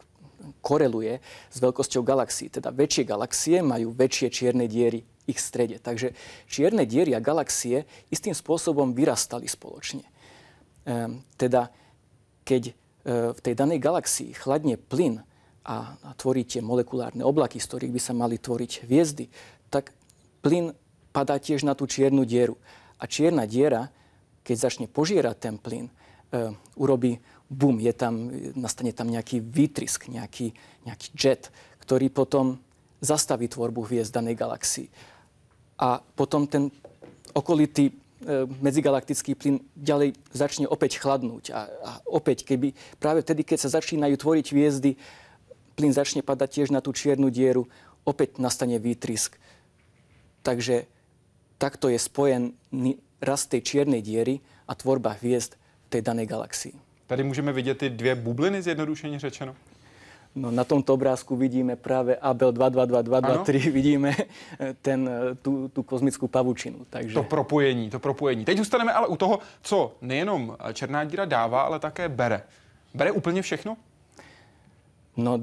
[0.59, 2.51] koreluje s veľkosťou galaxií.
[2.51, 5.79] Teda väčšie galaxie majú väčšie čierne diery ich strede.
[5.79, 6.11] Takže
[6.51, 10.03] čierne diery a galaxie istým spôsobom vyrastali spoločne.
[10.83, 11.71] Ehm, teda
[12.43, 12.73] keď e,
[13.31, 15.23] v tej danej galaxii chladne plyn
[15.63, 19.31] a, a tvoríte molekulárne oblaky, z ktorých by sa mali tvoriť hviezdy,
[19.71, 19.95] tak
[20.43, 20.75] plyn
[21.15, 22.59] padá tiež na tú čiernu dieru.
[22.99, 23.87] A čierna diera,
[24.43, 25.93] keď začne požierať ten plyn, e,
[26.75, 27.23] urobí
[27.53, 30.51] bum, je tam, nastane tam nejaký výtrisk, nejaký,
[30.89, 31.53] nejaký jet,
[31.85, 32.57] ktorý potom
[33.03, 34.87] zastaví tvorbu hviezd danej galaxii.
[35.77, 36.73] A potom ten
[37.35, 37.93] okolitý e,
[38.63, 41.51] medzigalaktický plyn ďalej začne opäť chladnúť.
[41.51, 44.95] A, a opäť, keby práve vtedy, keď sa začínajú tvoriť hviezdy,
[45.75, 47.67] plyn začne padať tiež na tú čiernu dieru,
[48.07, 49.35] opäť nastane výtrisk.
[50.43, 50.87] Takže
[51.59, 55.55] takto je spojený rast tej čiernej diery a tvorba hviezd
[55.87, 56.75] tej danej galaxii.
[57.14, 59.55] Tady můžeme vidět ty dvě bubliny, zjednodušeně řečeno.
[60.36, 64.16] No, na tomto obrázku vidíme práve Abel 222223, vidíme
[64.82, 65.09] ten,
[65.41, 66.89] tú, tú kozmickú pavučinu.
[66.89, 67.14] Takže...
[67.14, 68.45] To propojení, to propojení.
[68.45, 72.41] Teď zůstaneme ale u toho, co nejenom černá díra dává, ale také bere.
[72.93, 73.78] Bere úplně všechno?
[75.18, 75.39] No,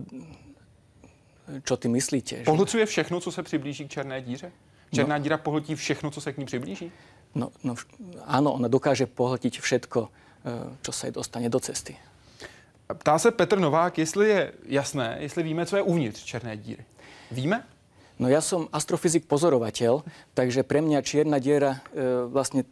[1.63, 2.43] čo ty myslíte?
[2.43, 4.53] Pohlcuje všechno, co se přiblíží k černé díře?
[4.93, 6.93] Černá no, díra pohltí všechno, co se k ní přiblíží?
[7.35, 7.75] No, no,
[8.27, 10.30] áno, ona dokáže pohltiť všetko, Eh,
[10.81, 11.97] čo sa jej dostane do cesty.
[12.91, 16.85] Ptá se Petr Novák, jestli je jasné, jestli víme, co je uvnitř černé díry.
[17.31, 17.63] Víme?
[18.21, 20.05] No ja som astrofyzik pozorovateľ,
[20.37, 22.69] takže pre mňa čierna diera, e, vlastne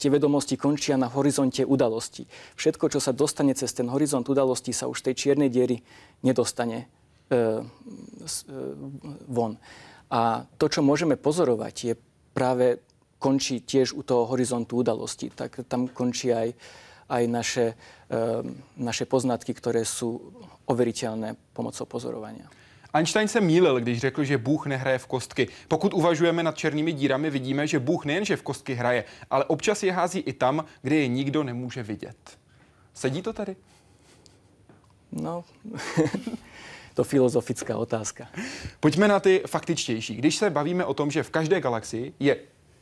[0.00, 2.24] tie vedomosti končia na horizonte udalosti.
[2.56, 5.84] Všetko, čo sa dostane cez ten horizont udalosti, sa už tej čiernej diery
[6.24, 6.88] nedostane
[7.28, 7.60] e,
[8.24, 8.56] s, e,
[9.28, 9.60] von.
[10.08, 11.94] A to, čo môžeme pozorovať, je
[12.32, 12.80] práve
[13.20, 15.28] končí tiež u toho horizontu udalosti.
[15.28, 16.56] Tak tam končí aj
[17.08, 17.66] aj naše,
[18.10, 20.34] ehm, naše poznatky, ktoré sú
[20.66, 22.50] overiteľné pomocou pozorovania.
[22.96, 25.48] Einstein se mýlil, když řekl, že Bůh nehraje v kostky.
[25.68, 29.92] Pokud uvažujeme nad černými dírami, vidíme, že Bůh nejenže v kostky hraje, ale občas je
[29.92, 32.16] hází i tam, kde je nikdo nemůže vidět.
[32.94, 33.56] Sedí to tady?
[35.12, 35.44] No,
[36.94, 38.28] to filozofická otázka.
[38.80, 40.16] Pojďme na ty faktičtější.
[40.16, 42.36] Když se bavíme o tom, že v každé galaxii je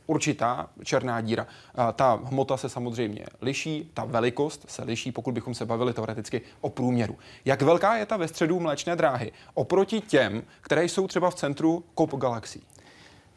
[0.07, 1.47] určitá černá díra.
[1.95, 6.69] Ta hmota se samozřejmě liší, ta velikost se liší, pokud bychom se bavili teoreticky o
[6.69, 7.17] průměru.
[7.45, 11.83] Jak velká je ta ve středu mléčné dráhy oproti těm, které jsou třeba v centru
[11.93, 12.63] kop galaxií?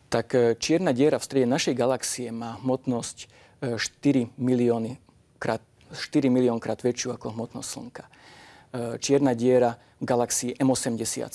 [0.08, 3.28] Tak e, čierna diera v strede našej galaxie má hmotnosť
[3.76, 4.96] 4 e, milióny
[5.36, 5.60] krát,
[5.92, 8.04] 4 milión krát väčšiu ako hmotnosť Slnka.
[8.08, 11.28] E, čierna diera v galaxii M87,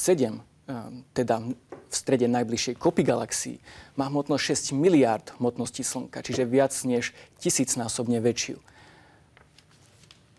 [1.11, 1.43] teda
[1.89, 3.57] v strede najbližšej kopy galaxií
[3.99, 8.57] má hmotnosť 6 miliard hmotnosti Slnka, čiže viac než tisícnásobne väčšiu.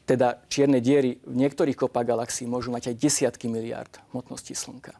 [0.05, 4.93] Teda čierne diery v niektorých kopách galaxií môžu mať aj desiatky miliard hmotnosti Slnka.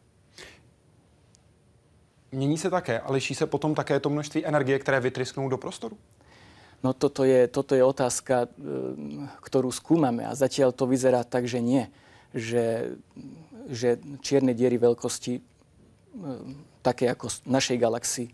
[2.33, 5.97] Mění se také a liší se potom také to množství energie, které vytrysknou do prostoru?
[6.85, 8.49] No toto je, toto je otázka, e,
[9.41, 11.89] ktorú skúmame a zatiaľ to vyzerá tak, že nie.
[12.37, 12.97] Že,
[13.69, 15.41] že čierne diery veľkosti
[16.85, 18.29] také ako našej galaxii,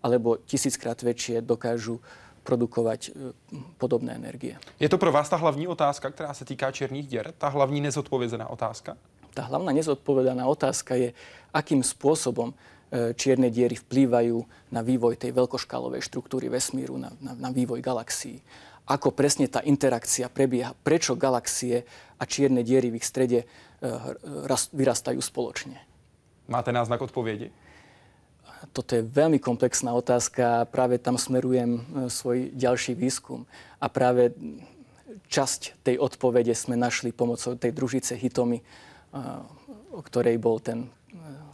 [0.00, 2.00] alebo tisíckrát väčšie dokážu
[2.40, 3.36] produkovať e,
[3.76, 4.56] podobné energie.
[4.80, 7.34] Je to pro vás ta hlavní otázka, která se týká černých děr?
[7.38, 8.96] Ta hlavní nezodpovězená otázka?
[9.30, 11.12] Tá hlavná nezodpovedaná otázka je,
[11.52, 12.54] akým spôsobom e,
[13.14, 18.40] čierne diery vplývajú na vývoj tej veľkoškálovej štruktúry vesmíru, na, na, na vývoj galaxií.
[18.90, 21.86] ako presne tá interakcia prebieha, prečo galaxie
[22.18, 23.46] a čierne diery v ich strede
[24.72, 25.80] vyrastajú spoločne.
[26.48, 27.50] Máte náznak odpovedi?
[28.76, 31.80] Toto je veľmi komplexná otázka práve tam smerujem
[32.12, 33.48] svoj ďalší výskum.
[33.80, 34.36] A práve
[35.32, 38.60] časť tej odpovede sme našli pomocou tej družice Hitomy,
[39.90, 40.92] o ktorej bol ten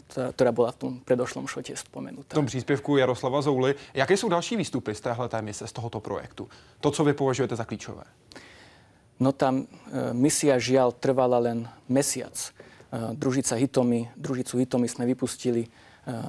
[0.07, 2.31] ktorá byla v tom predošlom šote spomenutá.
[2.31, 3.75] V tom příspěvku Jaroslava Zouly.
[3.95, 6.49] Jaké jsou další výstupy z téhle mise, z tohoto projektu?
[6.81, 8.05] To, co vy považujete za klíčové?
[9.17, 9.67] No tam e,
[10.13, 12.37] misia žiaľ trvala len mesiac.
[12.37, 12.49] E,
[13.17, 15.69] družica Hitomy, družicu Hitomy sme vypustili e,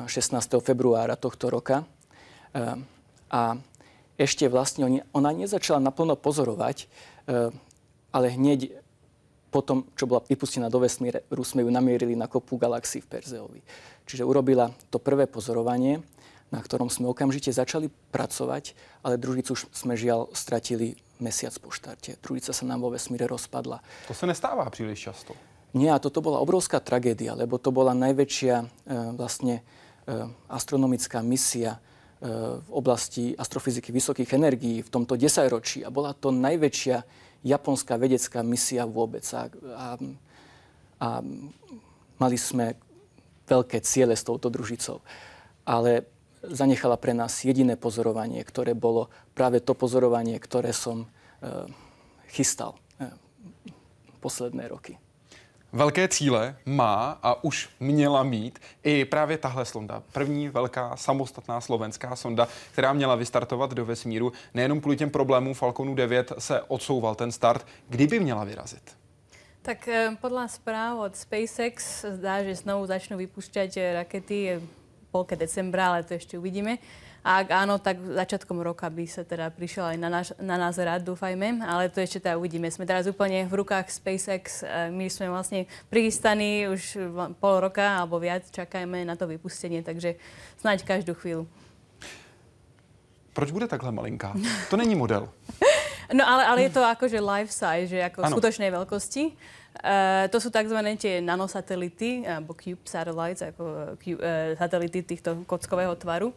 [0.07, 0.63] 16.
[0.63, 1.83] februára tohto roka.
[1.83, 1.85] E,
[3.27, 3.41] a
[4.17, 6.85] ešte vlastne ona nezačala naplno pozorovať, e,
[8.15, 8.79] ale hneď
[9.51, 13.61] potom, čo bola vypustená do vesmíru, sme ju namierili na kopu galaxií v Perzeovi.
[14.07, 16.03] Čiže urobila to prvé pozorovanie,
[16.51, 18.71] na ktorom sme okamžite začali pracovať,
[19.03, 22.17] ale družicu sme žiaľ stratili mesiac po štarte.
[22.21, 23.81] Družica sa nám vo vesmíre rozpadla.
[24.09, 25.33] To sa nestáva príliš často.
[25.75, 28.65] Nie, a toto bola obrovská tragédia, lebo to bola najväčšia e,
[29.13, 29.63] vlastne e,
[30.47, 31.79] astronomická misia e,
[32.63, 35.83] v oblasti astrofyziky vysokých energií v tomto desaťročí.
[35.83, 36.97] A bola to najväčšia
[37.43, 39.27] japonská vedecká misia vôbec.
[39.35, 39.87] A, a,
[40.97, 41.09] a
[42.17, 42.79] mali sme
[43.47, 45.03] veľké ciele s touto družicou.
[45.67, 51.07] Ale zanechala pre nás jediné pozorovanie, ktoré bolo práve to pozorovanie, ktoré som e,
[52.29, 53.09] chystal e,
[54.21, 54.97] posledné roky.
[55.73, 60.03] Velké cíle má a už měla mít i právě tahle sonda.
[60.11, 64.31] První velká samostatná slovenská sonda, která měla vystartovat do vesmíru.
[64.53, 67.67] Nejenom kvůli těm problémům Falconu 9 se odsouval ten start.
[67.89, 68.97] Kdy by měla vyrazit?
[69.67, 74.63] Tak eh, podľa správ od SpaceX zdá, že znovu začnú vypúšťať eh, rakety
[75.17, 76.77] polke decembra, ale to ešte uvidíme.
[77.25, 80.77] A ak áno, tak začiatkom roka by sa teda prišiel aj na, náš, na nás
[80.77, 82.69] rád, dúfajme, ale to ešte teda uvidíme.
[82.69, 84.61] Sme teraz úplne v rukách SpaceX,
[84.93, 86.95] my sme vlastne prichystaní už
[87.41, 90.15] pol roka alebo viac, čakáme na to vypustenie, takže
[90.61, 91.49] snáď každú chvíľu.
[93.33, 94.33] Proč bude takhle malinká?
[94.69, 95.27] To není model.
[96.07, 98.31] No ale, ale je to akože life size, že ako ano.
[98.39, 99.35] skutočnej veľkosti.
[99.77, 100.79] Uh, to sú tzv.
[100.97, 106.33] tie nanosatelity, alebo cube satellites, ako uh, satelity týchto kockového tvaru.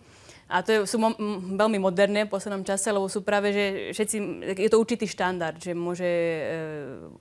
[0.50, 3.94] A to je, sú mo- m- veľmi moderné v poslednom čase, lebo sú práve, že
[3.94, 4.16] všetci,
[4.58, 6.42] je to určitý štandard, že môže e,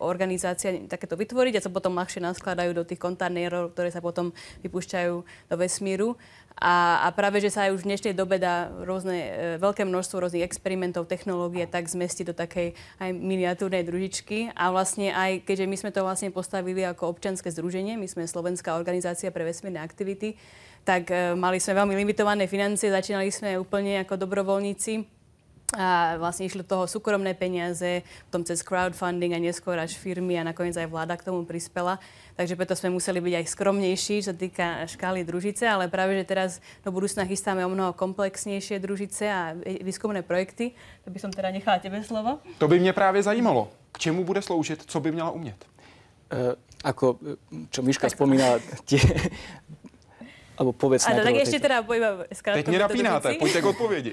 [0.02, 4.34] organizácia takéto vytvoriť a sa potom ľahšie naskladajú do tých kontajnerov, ktoré sa potom
[4.66, 5.14] vypúšťajú
[5.46, 6.18] do vesmíru.
[6.60, 9.32] A, a práve, že sa aj už v dnešnej dobe dá rôzne, e,
[9.64, 14.52] veľké množstvo rôznych experimentov, technológie tak zmestiť do takej aj miniatúrnej družičky.
[14.60, 18.76] A vlastne aj, keďže my sme to vlastne postavili ako občianske združenie, my sme Slovenská
[18.76, 20.36] organizácia pre vesmírne aktivity,
[20.84, 25.19] tak e, mali sme veľmi limitované financie, začínali sme úplne ako dobrovoľníci
[25.78, 30.48] a vlastne išli do toho súkromné peniaze, potom cez crowdfunding a neskôr až firmy a
[30.48, 32.02] nakoniec aj vláda k tomu prispela.
[32.34, 36.26] Takže preto sme museli byť aj skromnejší, čo sa týka škály družice, ale práve, že
[36.26, 36.52] teraz
[36.82, 39.54] do budúcna chystáme o mnoho komplexnejšie družice a
[39.86, 40.74] výskumné projekty.
[41.06, 42.40] To by som teda nechala tebe slovo.
[42.58, 43.70] To by mě právě zajímalo.
[43.92, 45.66] K čemu bude sloužit, co by měla umět?
[46.34, 46.54] Uh,
[46.84, 47.20] ako,
[47.70, 48.16] čo Miška tak...
[48.16, 49.02] spomínala, tie,
[50.60, 54.12] Alebo povedz Áno, tak ešte teda poviem Teď nenapínate, poďte k odpovedi.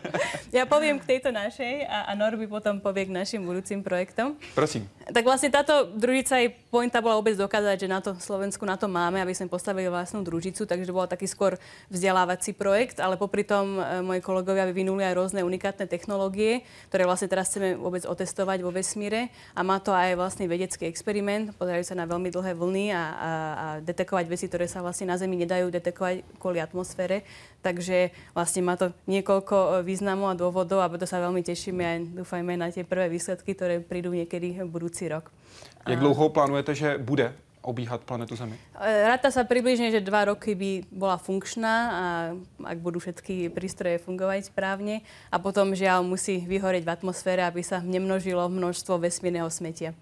[0.56, 4.38] ja poviem k tejto našej a, a Norby potom povie k našim budúcim projektom.
[4.54, 4.86] Prosím.
[5.10, 8.86] Tak vlastne táto družica, jej pointa bola vôbec dokázať, že na to Slovensku na to
[8.86, 11.58] máme, aby sme postavili vlastnú družicu, takže bol taký skôr
[11.90, 17.26] vzdelávací projekt, ale popri tom e, moji kolegovia vyvinuli aj rôzne unikátne technológie, ktoré vlastne
[17.26, 21.98] teraz chceme vôbec otestovať vo vesmíre a má to aj vlastne vedecký experiment, pozerajú sa
[21.98, 25.66] na veľmi dlhé vlny a, a, a detekovať veci, ktoré sa vlastne na Zemi nedajú
[25.66, 25.79] detekovať
[26.36, 27.24] kvôli atmosfére.
[27.64, 31.98] Takže vlastne má to niekoľko e, významov a dôvodov a preto sa veľmi tešíme aj
[32.24, 35.28] dúfajme na tie prvé výsledky, ktoré prídu niekedy v budúci rok.
[35.84, 38.56] Jak dlouho plánujete, že bude obíhat planetu Zemi?
[38.76, 42.04] E, ráta sa približne, že dva roky by bola funkčná a
[42.64, 47.84] ak budú všetky prístroje fungovať správne a potom žiaľ musí vyhoreť v atmosfére, aby sa
[47.84, 49.92] nemnožilo množstvo vesmírneho smetia.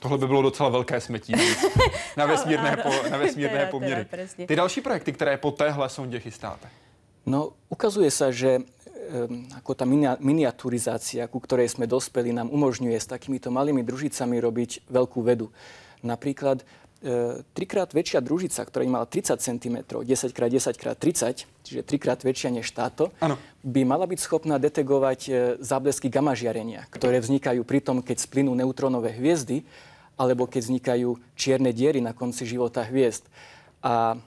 [0.00, 1.32] Tohle by bylo docela velké smetí
[2.16, 4.06] na vesmírné, po, na vesmírné poměry.
[4.46, 6.68] Ty další projekty, které po téhle sondě chystáte?
[7.26, 8.64] No, ukazuje sa, že
[9.12, 9.84] um, ako tá
[10.18, 15.52] miniaturizácia, ku ktorej sme dospeli, nám umožňuje s takýmito malými družicami robiť veľkú vedu.
[16.00, 16.64] Napríklad
[17.04, 23.36] e, trikrát väčšia družica, ktorá mala 30 cm, 10x10x30, čiže trikrát väčšia než táto, ano.
[23.60, 25.30] by mala byť schopná detegovať e,
[25.60, 29.60] záblesky gamma žiarenia, ktoré vznikajú pri tom, keď splynú neutrónové hviezdy
[30.20, 33.24] alebo keď vznikajú čierne diery na konci života hviezd.
[33.80, 34.18] A e,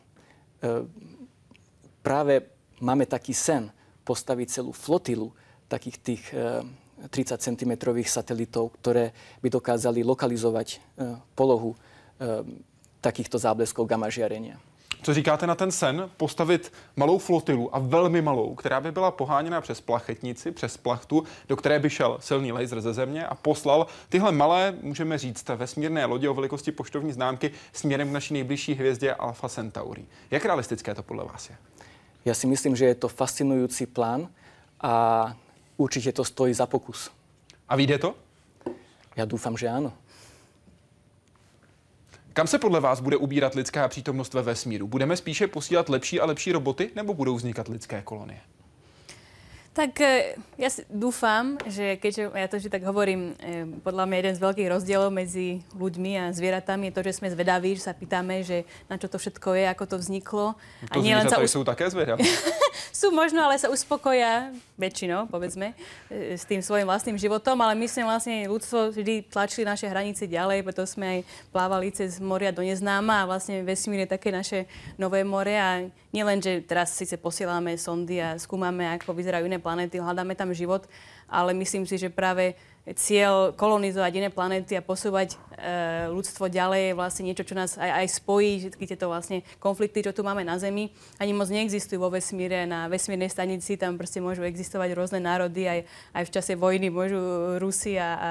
[2.01, 2.49] práve
[2.81, 3.69] máme taký sen
[4.01, 5.29] postaviť celú flotilu
[5.69, 6.65] takých tých e,
[7.13, 7.73] 30 cm
[8.09, 9.13] satelitov, ktoré
[9.43, 10.79] by dokázali lokalizovať
[11.35, 11.75] polohu
[13.03, 14.55] takýchto zábleskov gamma žiarenia.
[15.03, 19.61] Co říkáte na ten sen postavit malou flotilu a velmi malou, která by byla poháněna
[19.61, 24.31] přes plachetnici, přes plachtu, do které by šel silný laser ze země a poslal tyhle
[24.31, 29.49] malé, můžeme říct, vesmírné lodě o velikosti poštovní známky směrem k naší nejbližší hvězdě Alpha
[29.49, 30.05] Centauri.
[30.31, 31.55] Jak realistické to podle vás je?
[32.25, 34.27] Já si myslím, že je to fascinující plán
[34.81, 35.35] a
[35.77, 37.11] určitě to stojí za pokus.
[37.69, 38.15] A vyjde to?
[39.15, 39.93] Já doufám, že ano.
[42.33, 44.87] Kam se podle vás bude ubírat lidská přítomnost ve vesmíru?
[44.87, 48.41] Budeme spíše posílat lepší a lepší roboty, nebo budou vznikat lidské kolonie?
[49.73, 54.17] Tak e, ja si dúfam, že keďže ja to že tak hovorím, e, podľa mňa
[54.21, 57.97] jeden z veľkých rozdielov medzi ľuďmi a zvieratami je to, že sme zvedaví, že sa
[57.97, 60.53] pýtame, že na čo to všetko je, ako to vzniklo.
[60.93, 61.49] To a nie len sa us...
[61.49, 62.21] sú také zvedavé.
[62.93, 65.73] sú možno, ale sa uspokoja väčšinou, povedzme,
[66.05, 70.29] e, s tým svojim vlastným životom, ale my sme vlastne ľudstvo vždy tlačili naše hranice
[70.29, 71.19] ďalej, preto sme aj
[71.49, 74.69] plávali cez moria do neznáma a vlastne vesmír je také naše
[75.01, 79.97] nové more a nielen, že teraz síce posielame sondy a skúmame, ako vyzerajú iné planéty,
[79.97, 80.85] hľadáme tam život,
[81.25, 82.53] ale myslím si, že práve
[82.91, 88.03] cieľ kolonizovať iné planéty a posúvať e, ľudstvo ďalej je vlastne niečo, čo nás aj,
[88.03, 92.11] aj spojí, všetky tieto vlastne konflikty, čo tu máme na Zemi, ani moc neexistujú vo
[92.11, 92.67] vesmíre.
[92.67, 95.79] Na vesmírnej stanici tam proste môžu existovať rôzne národy, aj,
[96.11, 98.29] aj v čase vojny môžu Rusi a, a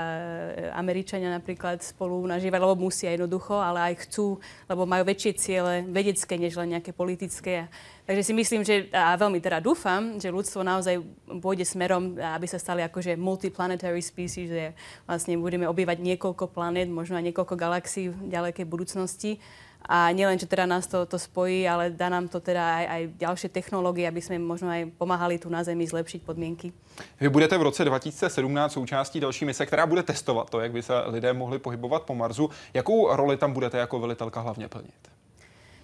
[0.76, 4.36] Američania napríklad spolu nažívať, lebo musia jednoducho, ale aj chcú,
[4.68, 7.72] lebo majú väčšie ciele vedecké, než len nejaké politické.
[8.02, 10.98] Takže si myslím, že a veľmi teda dúfam, že ľudstvo naozaj
[11.38, 14.62] pôjde smerom, aby sa stali akože multiplanetary species, že
[15.06, 19.38] vlastne budeme obývať niekoľko planét, možno aj niekoľko galaxií v ďalekej budúcnosti.
[19.82, 23.02] A nielen, že teda nás to, to spojí, ale dá nám to teda aj, aj
[23.18, 26.70] ďalšie technológie, aby sme možno aj pomáhali tu na Zemi zlepšiť podmienky.
[27.18, 30.94] Vy budete v roce 2017 součástí další mise, která bude testovat to, jak by se
[31.06, 32.50] lidé mohli pohybovat po Marsu.
[32.74, 34.94] Jakou roli tam budete jako velitelka hlavně plnit?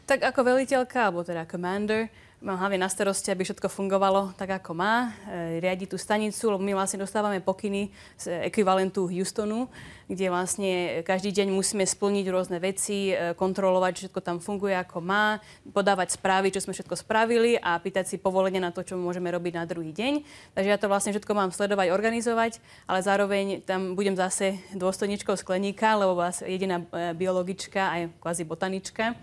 [0.09, 2.09] Tak ako veliteľka, alebo teda commander,
[2.39, 5.11] mám hlavne na starosti, aby všetko fungovalo tak, ako má.
[5.27, 9.67] E, riadi tú stanicu, lebo my vlastne dostávame pokyny z ekvivalentu Houstonu,
[10.07, 15.03] kde vlastne každý deň musíme splniť rôzne veci, e, kontrolovať, že všetko tam funguje, ako
[15.03, 15.43] má,
[15.75, 19.59] podávať správy, čo sme všetko spravili a pýtať si povolenie na to, čo môžeme robiť
[19.59, 20.23] na druhý deň.
[20.55, 25.99] Takže ja to vlastne všetko mám sledovať, organizovať, ale zároveň tam budem zase dôstojničkou skleníka,
[25.99, 29.19] lebo vlastne jediná e, biologička aj kvázi botanička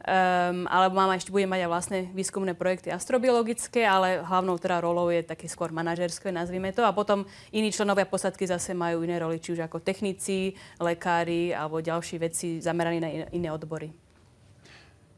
[0.00, 5.12] Um, alebo mám ešte, budem mať aj vlastné výskumné projekty astrobiologické, ale hlavnou teda rolou
[5.12, 6.80] je také skôr manažerské, nazvime to.
[6.88, 11.84] A potom iní členovia posadky zase majú iné roli, či už ako technici, lekári alebo
[11.84, 13.92] ďalší veci zameraní na iné, odbory.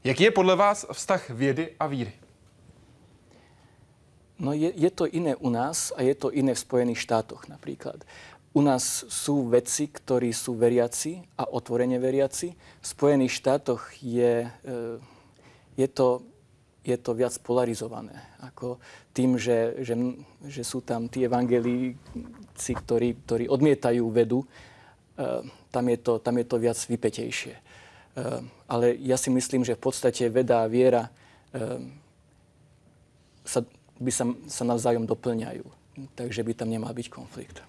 [0.03, 2.13] Jaký je podle vás vztah vědy a víry?
[4.43, 8.03] No je, je to iné u nás a je to iné v Spojených štátoch napríklad.
[8.53, 12.53] U nás sú vedci, ktorí sú veriaci a otvorene veriaci.
[12.53, 14.79] V Spojených štátoch je, e,
[15.81, 16.21] je, to,
[16.85, 18.13] je to viac polarizované.
[18.45, 18.77] Ako
[19.17, 19.97] tým, že, že,
[20.45, 24.47] že sú tam tí evangelíci, ktorí, ktorí odmietajú vedu, e,
[25.73, 27.57] tam je to, tam je to viac vypetejšie.
[27.57, 27.63] E,
[28.69, 31.09] ale ja si myslím, že v podstate veda a viera
[33.45, 33.61] sa,
[34.01, 35.65] by sa, sa navzájom doplňajú.
[36.17, 37.61] Takže by tam nemal byť konflikt.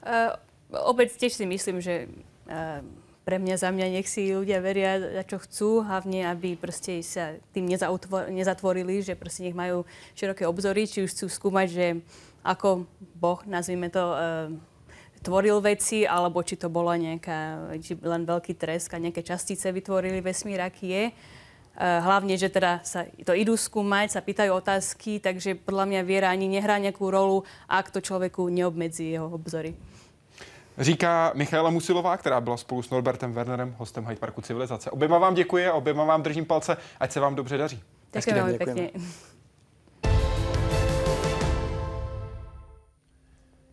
[0.00, 0.36] Uh,
[0.72, 2.08] opäť tiež si myslím, že
[2.48, 2.80] uh,
[3.24, 7.36] pre mňa, za mňa nech si ľudia veria, za čo chcú, hlavne aby proste sa
[7.52, 7.68] tým
[8.32, 9.84] nezatvorili, že proste nech majú
[10.16, 11.86] široké obzory, či už chcú skúmať, že
[12.40, 12.88] ako
[13.20, 14.48] Boh, nazvime to, uh,
[15.20, 20.24] tvoril veci, alebo či to bolo nejaká, či len veľký tresk a nejaké častice vytvorili
[20.24, 21.04] vesmír, aký je.
[21.76, 26.48] Hlavne, že teda sa to idú skúmať, sa pýtajú otázky, takže podľa mňa viera ani
[26.48, 29.76] nehrá nejakú rolu, ak to človeku neobmedzí jeho obzory.
[30.78, 34.90] Říká Michaela Musilová, která byla spolu s Norbertem Wernerem hostem Hyde Parku Civilizace.
[34.90, 37.82] Oběma vám děkuji a oběma vám držím palce, ať se vám dobře daří.
[38.12, 38.90] Děkuji velmi pěkně.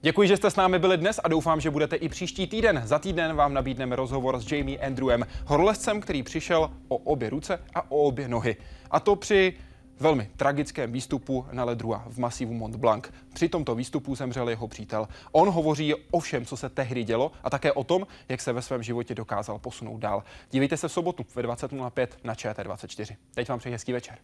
[0.02, 2.82] Děkuji, že jste s námi byli dnes a doufám, že budete i příští týden.
[2.86, 7.92] Za týden vám nabídneme rozhovor s Jamie Andrewem, horolezcem, který přišel o obě ruce a
[7.92, 8.56] o obě nohy.
[8.92, 9.54] A to při
[10.00, 13.06] velmi tragickém výstupu na Ledrua v masivu Mont Blanc.
[13.34, 15.08] Při tomto výstupu zemřel jeho přítel.
[15.32, 18.62] On hovoří o všem, co se tehdy dělo a také o tom, jak se ve
[18.62, 20.24] svém životě dokázal posunout dál.
[20.52, 23.16] Dívejte se v sobotu ve 20.05 na ČT24.
[23.34, 24.18] Teď vám přeji hezký večer.